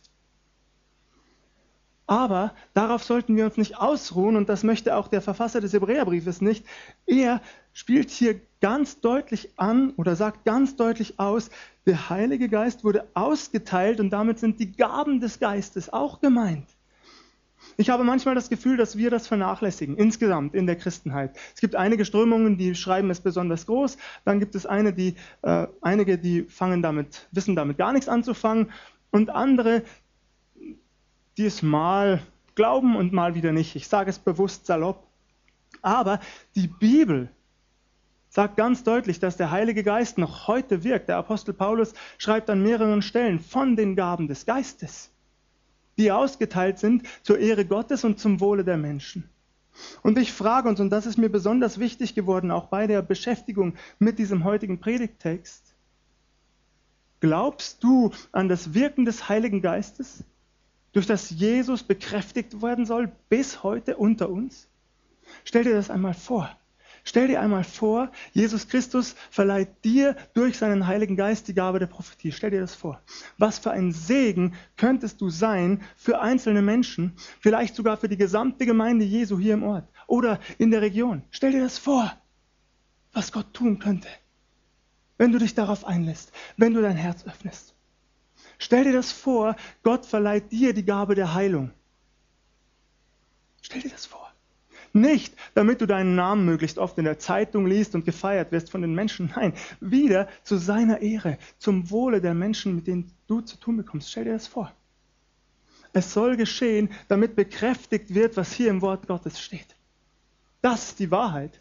Aber 2.06 2.54
darauf 2.74 3.04
sollten 3.04 3.36
wir 3.36 3.46
uns 3.46 3.58
nicht 3.58 3.78
ausruhen 3.78 4.36
und 4.36 4.50
das 4.50 4.63
möchte 4.63 4.96
auch 4.96 5.08
der 5.08 5.22
Verfasser 5.22 5.62
des 5.62 5.74
Hebräerbriefes 5.74 6.42
nicht. 6.42 6.66
Er 7.06 7.42
spielt 7.72 8.10
hier 8.10 8.42
ganz 8.60 9.00
deutlich 9.00 9.52
an 9.58 9.94
oder 9.96 10.16
sagt 10.16 10.44
ganz 10.44 10.76
deutlich 10.76 11.20
aus, 11.20 11.50
der 11.86 12.10
Heilige 12.10 12.50
Geist 12.50 12.84
wurde 12.84 13.08
ausgeteilt 13.13 14.00
und 14.00 14.10
damit 14.10 14.39
sind 14.39 14.60
die 14.60 14.74
Gaben 14.74 15.22
des 15.22 15.39
Geistes 15.39 15.92
auch 15.92 16.20
gemeint. 16.20 16.68
Ich 17.78 17.89
habe 17.89 18.04
manchmal 18.04 18.36
das 18.36 18.50
Gefühl, 18.50 18.78
dass 18.78 18.98
wir 18.98 19.10
das 19.10 19.28
vernachlässigen, 19.28 19.96
insgesamt 19.98 20.54
in 20.54 20.68
der 20.68 20.76
Christenheit. 20.76 21.38
Es 21.56 21.62
gibt 21.62 21.76
einige 21.76 22.06
Strömungen, 22.06 22.58
die 22.58 22.76
schreiben 22.76 23.10
es 23.10 23.22
besonders 23.22 23.66
groß, 23.66 23.98
dann 24.26 24.39
gibt 24.39 24.56
es 24.56 24.66
eine, 24.66 24.94
die, 24.94 25.16
äh, 25.42 25.68
einige, 25.82 26.18
die 26.18 26.44
fangen 26.44 26.82
damit, 26.82 27.28
wissen 27.32 27.56
damit 27.56 27.78
gar 27.78 27.94
nichts 27.94 28.10
anzufangen 28.10 28.72
und 29.12 29.30
andere, 29.30 29.84
die 31.38 31.46
es 31.46 31.62
mal 31.62 32.22
glauben 32.56 32.96
und 32.96 33.13
mal 33.13 33.36
wieder 33.36 33.52
nicht. 33.52 33.76
Ich 33.76 33.88
sage 33.88 34.10
es 34.10 34.19
bewusst 34.19 34.65
salopp. 34.65 35.08
Aber 35.82 36.19
die 36.56 36.67
Bibel 36.67 37.30
sagt 38.30 38.58
ganz 38.58 38.84
deutlich, 38.84 39.19
dass 39.19 39.38
der 39.38 39.52
Heilige 39.52 39.84
Geist 39.84 40.17
noch 40.17 40.48
heute 40.48 40.84
wirkt. 40.84 41.10
Der 41.10 41.17
Apostel 41.17 41.54
Paulus 41.54 41.93
schreibt 42.17 42.50
an 42.50 42.63
mehreren 42.63 43.02
Stellen 43.02 43.39
von 43.39 43.76
den 43.76 43.96
Gaben 43.96 44.28
des 44.28 44.46
Geistes, 44.46 45.12
die 45.98 46.12
ausgeteilt 46.12 46.80
sind 46.80 47.04
zur 47.22 47.39
Ehre 47.39 47.65
Gottes 47.65 48.04
und 48.04 48.19
zum 48.19 48.39
Wohle 48.39 48.63
der 48.63 48.78
Menschen. 48.78 49.30
Und 50.02 50.17
ich 50.17 50.32
frage 50.32 50.69
uns, 50.69 50.80
und 50.80 50.89
das 50.89 51.06
ist 51.06 51.17
mir 51.17 51.30
besonders 51.30 51.80
wichtig 51.80 52.15
geworden, 52.15 52.52
auch 52.52 52.67
bei 52.67 52.88
der 52.88 53.02
Beschäftigung 53.02 53.76
mit 54.00 54.19
diesem 54.19 54.43
heutigen 54.43 54.80
Predigtext, 54.80 55.76
glaubst 57.19 57.84
du 57.84 58.12
an 58.32 58.50
das 58.50 58.74
Wirken 58.74 59.06
des 59.06 59.30
Heiligen 59.30 59.62
Geistes? 59.62 60.24
Durch 60.93 61.06
das 61.06 61.29
Jesus 61.29 61.84
bekräftigt 61.84 62.62
werden 62.62 62.86
soll, 62.86 63.12
bis 63.29 63.63
heute 63.63 63.97
unter 63.97 64.29
uns? 64.29 64.69
Stell 65.43 65.63
dir 65.63 65.73
das 65.73 65.89
einmal 65.89 66.13
vor. 66.13 66.49
Stell 67.06 67.27
dir 67.27 67.41
einmal 67.41 67.65
vor, 67.65 68.12
Jesus 68.32 68.69
Christus 68.69 69.15
verleiht 69.29 69.84
dir 69.84 70.15
durch 70.34 70.58
seinen 70.58 70.88
Heiligen 70.88 71.17
Geist 71.17 71.49
die 71.49 71.53
Gabe 71.53 71.79
der 71.79 71.88
Prophetie. 71.88 72.32
Stell 72.32 72.51
dir 72.51 72.62
das 72.62 72.75
vor. 72.75 73.01
Was 73.38 73.60
für 73.60 73.71
ein 73.71 73.91
Segen 73.91 74.53
könntest 74.77 75.19
du 75.19 75.29
sein 75.29 75.82
für 75.97 76.21
einzelne 76.21 76.62
Menschen, 76.62 77.13
vielleicht 77.41 77.75
sogar 77.75 77.97
für 77.97 78.08
die 78.08 78.15
gesamte 78.15 78.65
Gemeinde 78.65 79.03
Jesu 79.03 79.38
hier 79.38 79.56
im 79.56 79.63
Ort 79.63 79.89
oder 80.08 80.39
in 80.58 80.71
der 80.71 80.82
Region. 80.82 81.23
Stell 81.29 81.51
dir 81.51 81.62
das 81.62 81.77
vor, 81.77 82.13
was 83.12 83.34
Gott 83.34 83.53
tun 83.53 83.79
könnte, 83.79 84.08
wenn 85.17 85.34
du 85.34 85.39
dich 85.39 85.56
darauf 85.56 85.86
einlässt, 85.86 86.32
wenn 86.56 86.73
du 86.73 86.82
dein 86.82 86.95
Herz 86.95 87.25
öffnest. 87.25 87.73
Stell 88.63 88.86
dir 88.86 88.93
das 88.93 89.12
vor, 89.12 89.58
Gott 89.84 90.06
verleiht 90.06 90.54
dir 90.54 90.73
die 90.73 90.86
Gabe 90.86 91.15
der 91.15 91.34
Heilung. 91.34 91.71
Stell 93.62 93.82
dir 93.82 93.89
das 93.89 94.06
vor. 94.06 94.32
Nicht, 94.93 95.36
damit 95.54 95.82
du 95.82 95.86
deinen 95.86 96.15
Namen 96.15 96.45
möglichst 96.45 96.78
oft 96.78 96.97
in 96.97 97.04
der 97.04 97.19
Zeitung 97.19 97.67
liest 97.67 97.93
und 97.93 98.06
gefeiert 98.06 98.54
wirst 98.54 98.71
von 98.71 98.82
den 98.82 98.95
Menschen. 98.95 99.34
Nein, 99.36 99.52
wieder 99.82 100.30
zu 100.43 100.56
seiner 100.56 101.02
Ehre, 101.02 101.39
zum 101.58 101.89
Wohle 101.89 102.21
der 102.21 102.34
Menschen, 102.34 102.78
mit 102.78 102.88
denen 102.88 103.12
du 103.28 103.41
zu 103.41 103.58
tun 103.58 103.76
bekommst. 103.76 104.10
Stell 104.10 104.23
dir 104.23 104.32
das 104.32 104.47
vor. 104.47 104.71
Es 105.91 106.13
soll 106.13 106.38
geschehen, 106.38 106.89
damit 107.10 107.36
bekräftigt 107.36 108.13
wird, 108.13 108.38
was 108.38 108.54
hier 108.54 108.69
im 108.69 108.82
Wort 108.82 109.08
Gottes 109.08 109.41
steht. 109.41 109.76
Das 110.62 110.86
ist 110.86 110.99
die 110.99 111.12
Wahrheit. 111.12 111.60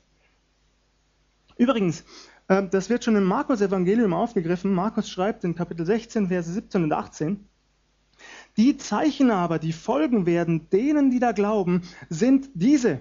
Übrigens, 1.57 2.05
das 2.49 2.91
wird 2.91 3.05
schon 3.05 3.17
im 3.17 3.25
Markus-Evangelium 3.25 4.13
aufgegriffen. 4.13 4.73
Markus 4.73 5.09
schreibt 5.09 5.45
in 5.45 5.55
Kapitel 5.55 5.87
16, 5.87 6.29
Verse 6.29 6.53
17 6.53 6.85
und 6.85 6.93
18. 6.93 7.49
Die 8.57 8.77
Zeichen 8.77 9.31
aber, 9.31 9.59
die 9.59 9.73
folgen 9.73 10.27
werden 10.27 10.69
denen, 10.71 11.11
die 11.11 11.19
da 11.19 11.33
glauben, 11.33 11.83
sind 12.09 12.51
diese. 12.55 13.01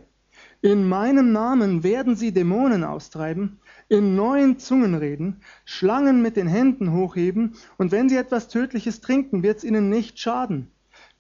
In 0.62 0.88
meinem 0.88 1.32
Namen 1.32 1.84
werden 1.84 2.16
sie 2.16 2.32
Dämonen 2.32 2.84
austreiben, 2.84 3.60
in 3.90 4.16
neuen 4.16 4.60
Zungen 4.60 4.96
reden, 4.96 5.42
Schlangen 5.66 6.22
mit 6.22 6.38
den 6.38 6.48
Händen 6.48 6.94
hochheben, 6.94 7.56
und 7.78 7.92
wenn 7.92 8.10
sie 8.10 8.18
etwas 8.18 8.48
Tödliches 8.48 9.02
trinken, 9.02 9.44
wird 9.44 9.58
es 9.58 9.64
ihnen 9.64 9.90
nicht 9.90 10.20
schaden. 10.20 10.68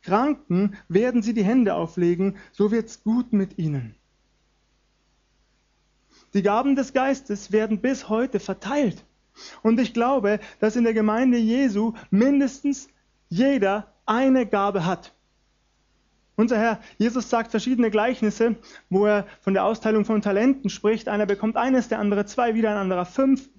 Kranken 0.01 0.75
werden 0.87 1.21
sie 1.21 1.33
die 1.33 1.43
Hände 1.43 1.75
auflegen, 1.75 2.37
so 2.51 2.71
wird's 2.71 3.03
gut 3.03 3.33
mit 3.33 3.57
ihnen. 3.57 3.95
Die 6.33 6.41
Gaben 6.41 6.75
des 6.75 6.93
Geistes 6.93 7.51
werden 7.51 7.81
bis 7.81 8.09
heute 8.09 8.39
verteilt. 8.39 9.03
Und 9.61 9.79
ich 9.79 9.93
glaube, 9.93 10.39
dass 10.59 10.75
in 10.75 10.83
der 10.83 10.93
Gemeinde 10.93 11.37
Jesu 11.37 11.93
mindestens 12.09 12.89
jeder 13.29 13.93
eine 14.05 14.45
Gabe 14.45 14.85
hat. 14.85 15.13
Unser 16.35 16.57
Herr 16.57 16.79
Jesus 16.97 17.29
sagt 17.29 17.51
verschiedene 17.51 17.91
Gleichnisse, 17.91 18.55
wo 18.89 19.05
er 19.05 19.27
von 19.41 19.53
der 19.53 19.65
Austeilung 19.65 20.05
von 20.05 20.21
Talenten 20.21 20.69
spricht. 20.69 21.07
Einer 21.07 21.25
bekommt 21.25 21.57
eines, 21.57 21.87
der 21.87 21.99
andere 21.99 22.25
zwei, 22.25 22.55
wieder 22.55 22.71
ein 22.71 22.77
anderer 22.77 23.05
fünf. 23.05 23.49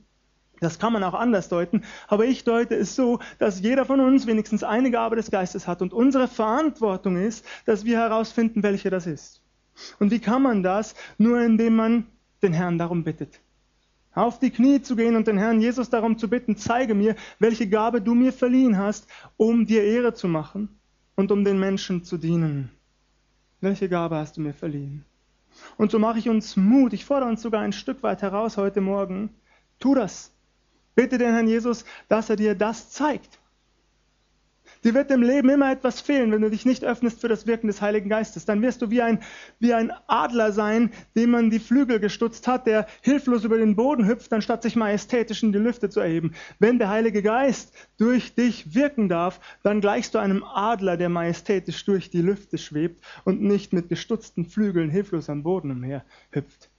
Das 0.61 0.79
kann 0.79 0.93
man 0.93 1.03
auch 1.03 1.15
anders 1.15 1.49
deuten, 1.49 1.83
aber 2.07 2.25
ich 2.25 2.45
deute 2.45 2.77
es 2.77 2.95
so, 2.95 3.19
dass 3.41 3.61
jeder 3.61 3.85
von 3.85 3.99
uns 3.99 4.29
wenigstens 4.29 4.63
eine 4.63 4.93
Gabe 4.93 5.17
des 5.17 5.31
Geistes 5.31 5.67
hat 5.67 5.83
und 5.83 5.93
unsere 5.93 6.29
Verantwortung 6.29 7.17
ist, 7.17 7.45
dass 7.67 7.85
wir 7.85 7.99
herausfinden, 7.99 8.63
welche 8.63 8.89
das 8.89 9.09
ist. 9.09 9.43
Und 9.99 10.13
wie 10.13 10.21
kann 10.21 10.43
man 10.43 10.63
das? 10.63 10.95
Nur 11.19 11.41
indem 11.41 11.75
man 11.75 12.07
den 12.43 12.53
Herrn 12.53 12.79
darum 12.79 13.05
bittet. 13.05 13.41
Auf 14.15 14.39
die 14.39 14.51
Knie 14.51 14.83
zu 14.83 14.97
gehen 14.97 15.17
und 15.17 15.27
den 15.27 15.39
Herrn 15.39 15.61
Jesus 15.61 15.89
darum 15.89 16.19
zu 16.19 16.29
bitten, 16.29 16.57
zeige 16.57 16.95
mir, 16.95 17.17
welche 17.39 17.69
Gabe 17.69 18.03
du 18.03 18.15
mir 18.15 18.33
verliehen 18.33 18.77
hast, 18.77 19.07
um 19.37 19.65
dir 19.65 19.85
Ehre 19.85 20.13
zu 20.13 20.29
machen 20.29 20.69
und 21.15 21.33
um 21.33 21.45
den 21.45 21.59
Menschen 21.59 22.05
zu 22.05 22.19
dienen. 22.19 22.71
Welche 23.61 23.89
Gabe 23.89 24.17
hast 24.17 24.37
du 24.37 24.41
mir 24.43 24.53
verliehen? 24.53 25.05
Und 25.77 25.91
so 25.91 25.99
mache 25.99 26.19
ich 26.19 26.29
uns 26.29 26.57
Mut, 26.57 26.93
ich 26.93 27.05
fordere 27.05 27.31
uns 27.31 27.43
sogar 27.43 27.63
ein 27.63 27.73
Stück 27.73 28.03
weit 28.03 28.23
heraus 28.23 28.57
heute 28.57 28.81
Morgen. 28.81 29.31
Tu 29.79 29.95
das. 29.95 30.33
Bitte 30.95 31.17
den 31.17 31.33
Herrn 31.33 31.49
Jesus, 31.49 31.85
dass 32.09 32.29
er 32.29 32.37
dir 32.37 32.55
das 32.55 32.91
zeigt. 32.91 33.39
Dir 34.85 34.95
wird 34.95 35.13
im 35.13 35.23
Leben 35.23 35.49
immer 35.49 35.71
etwas 35.71 36.01
fehlen, 36.01 36.33
wenn 36.33 36.43
du 36.43 36.51
dich 36.51 36.67
nicht 36.67 36.83
öffnest 36.83 37.21
für 37.21 37.29
das 37.29 37.47
Wirken 37.47 37.69
des 37.69 37.81
Heiligen 37.81 38.09
Geistes. 38.09 38.45
Dann 38.45 38.63
wirst 38.63 38.83
du 38.83 38.91
wie 38.91 39.01
ein, 39.01 39.21
wie 39.61 39.75
ein 39.75 39.93
Adler 40.09 40.51
sein, 40.51 40.91
dem 41.15 41.31
man 41.31 41.51
die 41.51 41.61
Flügel 41.61 42.01
gestutzt 42.01 42.49
hat, 42.49 42.67
der 42.67 42.87
hilflos 43.01 43.45
über 43.45 43.59
den 43.59 43.77
Boden 43.77 44.07
hüpft, 44.09 44.33
anstatt 44.33 44.63
sich 44.65 44.75
majestätisch 44.75 45.45
in 45.45 45.53
die 45.53 45.59
Lüfte 45.59 45.89
zu 45.89 46.01
erheben. 46.01 46.35
Wenn 46.59 46.81
der 46.81 46.89
Heilige 46.89 47.23
Geist 47.23 47.73
durch 47.97 48.35
dich 48.35 48.75
wirken 48.75 49.09
darf, 49.09 49.41
dann 49.63 49.81
gleichst 49.81 50.15
du 50.15 50.19
einem 50.19 50.43
Adler, 50.43 50.97
der 50.97 51.09
majestätisch 51.09 51.85
durch 51.85 52.11
die 52.11 52.23
Lüfte 52.23 52.59
schwebt 52.59 53.05
und 53.25 53.41
nicht 53.41 53.73
mit 53.73 53.89
gestutzten 53.89 54.47
Flügeln 54.47 54.91
hilflos 54.91 55.31
am 55.31 55.45
Boden 55.45 55.71
umherhüpft. 55.71 56.71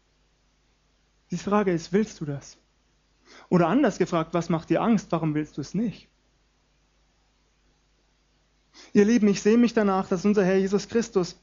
Die 1.32 1.38
Frage 1.38 1.72
ist, 1.72 1.94
willst 1.94 2.20
du 2.20 2.26
das? 2.26 2.58
Oder 3.50 3.68
anders 3.68 3.98
gefragt, 3.98 4.34
was 4.34 4.50
macht 4.50 4.70
dir 4.70 4.82
Angst? 4.82 5.12
Warum 5.12 5.34
willst 5.36 5.58
du 5.58 5.62
es 5.62 5.74
nicht? 5.74 6.10
Ihr 8.94 9.06
Lieben, 9.06 9.28
ich 9.28 9.42
sehe 9.42 9.58
mich 9.58 9.74
danach, 9.74 10.08
dass 10.08 10.26
unser 10.26 10.46
Herr 10.46 10.58
Jesus 10.58 10.88
Christus 10.88 11.36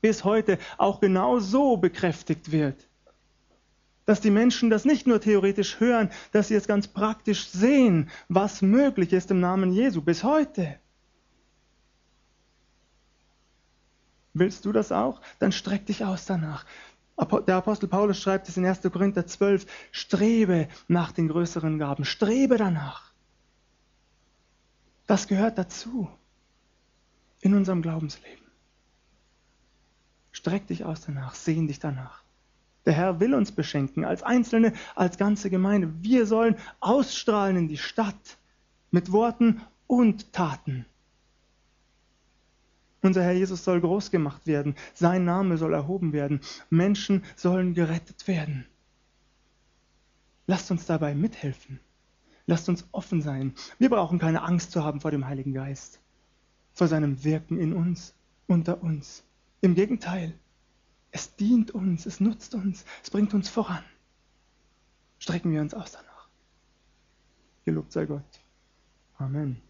bis 0.00 0.24
heute 0.24 0.58
auch 0.76 1.00
genau 1.00 1.38
so 1.38 1.76
bekräftigt 1.76 2.52
wird. 2.52 2.88
Dass 4.04 4.20
die 4.20 4.30
Menschen 4.30 4.70
das 4.70 4.84
nicht 4.84 5.06
nur 5.06 5.20
theoretisch 5.20 5.80
hören, 5.80 6.10
dass 6.32 6.48
sie 6.48 6.54
es 6.54 6.66
ganz 6.66 6.88
praktisch 6.88 7.48
sehen, 7.48 8.10
was 8.28 8.62
möglich 8.62 9.12
ist 9.12 9.30
im 9.30 9.40
Namen 9.40 9.72
Jesu 9.72 10.00
bis 10.00 10.24
heute. 10.24 10.78
Willst 14.34 14.64
du 14.64 14.72
das 14.72 14.92
auch? 14.92 15.20
Dann 15.40 15.52
streck 15.52 15.86
dich 15.86 16.04
aus 16.04 16.26
danach. 16.26 16.64
Der 17.46 17.56
Apostel 17.56 17.88
Paulus 17.88 18.20
schreibt 18.20 18.48
es 18.48 18.56
in 18.56 18.64
1. 18.64 18.82
Korinther 18.82 19.26
12, 19.26 19.66
strebe 19.90 20.68
nach 20.86 21.10
den 21.10 21.26
größeren 21.26 21.78
Gaben, 21.78 22.04
strebe 22.04 22.56
danach. 22.56 23.12
Das 25.08 25.26
gehört 25.26 25.58
dazu 25.58 26.08
in 27.48 27.54
unserem 27.54 27.80
Glaubensleben. 27.80 28.44
Streck 30.32 30.66
dich 30.66 30.84
aus 30.84 31.00
danach, 31.00 31.34
sehn 31.34 31.66
dich 31.66 31.78
danach. 31.78 32.22
Der 32.84 32.92
Herr 32.92 33.20
will 33.20 33.34
uns 33.34 33.52
beschenken, 33.52 34.04
als 34.04 34.22
Einzelne, 34.22 34.74
als 34.94 35.16
ganze 35.16 35.48
Gemeinde. 35.48 35.90
Wir 36.02 36.26
sollen 36.26 36.56
ausstrahlen 36.80 37.56
in 37.56 37.68
die 37.68 37.78
Stadt 37.78 38.38
mit 38.90 39.12
Worten 39.12 39.62
und 39.86 40.32
Taten. 40.34 40.84
Unser 43.00 43.22
Herr 43.22 43.32
Jesus 43.32 43.64
soll 43.64 43.80
groß 43.80 44.10
gemacht 44.10 44.46
werden, 44.46 44.74
sein 44.92 45.24
Name 45.24 45.56
soll 45.56 45.72
erhoben 45.72 46.12
werden, 46.12 46.40
Menschen 46.68 47.24
sollen 47.34 47.72
gerettet 47.72 48.28
werden. 48.28 48.66
Lasst 50.46 50.70
uns 50.70 50.84
dabei 50.84 51.14
mithelfen. 51.14 51.80
Lasst 52.46 52.68
uns 52.68 52.86
offen 52.92 53.22
sein. 53.22 53.54
Wir 53.78 53.88
brauchen 53.88 54.18
keine 54.18 54.42
Angst 54.42 54.72
zu 54.72 54.84
haben 54.84 55.00
vor 55.00 55.10
dem 55.10 55.26
Heiligen 55.26 55.54
Geist 55.54 56.00
vor 56.78 56.86
seinem 56.86 57.24
Wirken 57.24 57.58
in 57.58 57.72
uns, 57.72 58.14
unter 58.46 58.84
uns. 58.84 59.24
Im 59.62 59.74
Gegenteil, 59.74 60.32
es 61.10 61.34
dient 61.34 61.72
uns, 61.72 62.06
es 62.06 62.20
nutzt 62.20 62.54
uns, 62.54 62.84
es 63.02 63.10
bringt 63.10 63.34
uns 63.34 63.48
voran. 63.48 63.84
Strecken 65.18 65.50
wir 65.50 65.60
uns 65.60 65.74
aus 65.74 65.90
danach. 65.90 66.28
Gelobt 67.64 67.90
sei 67.90 68.06
Gott. 68.06 68.22
Amen. 69.16 69.60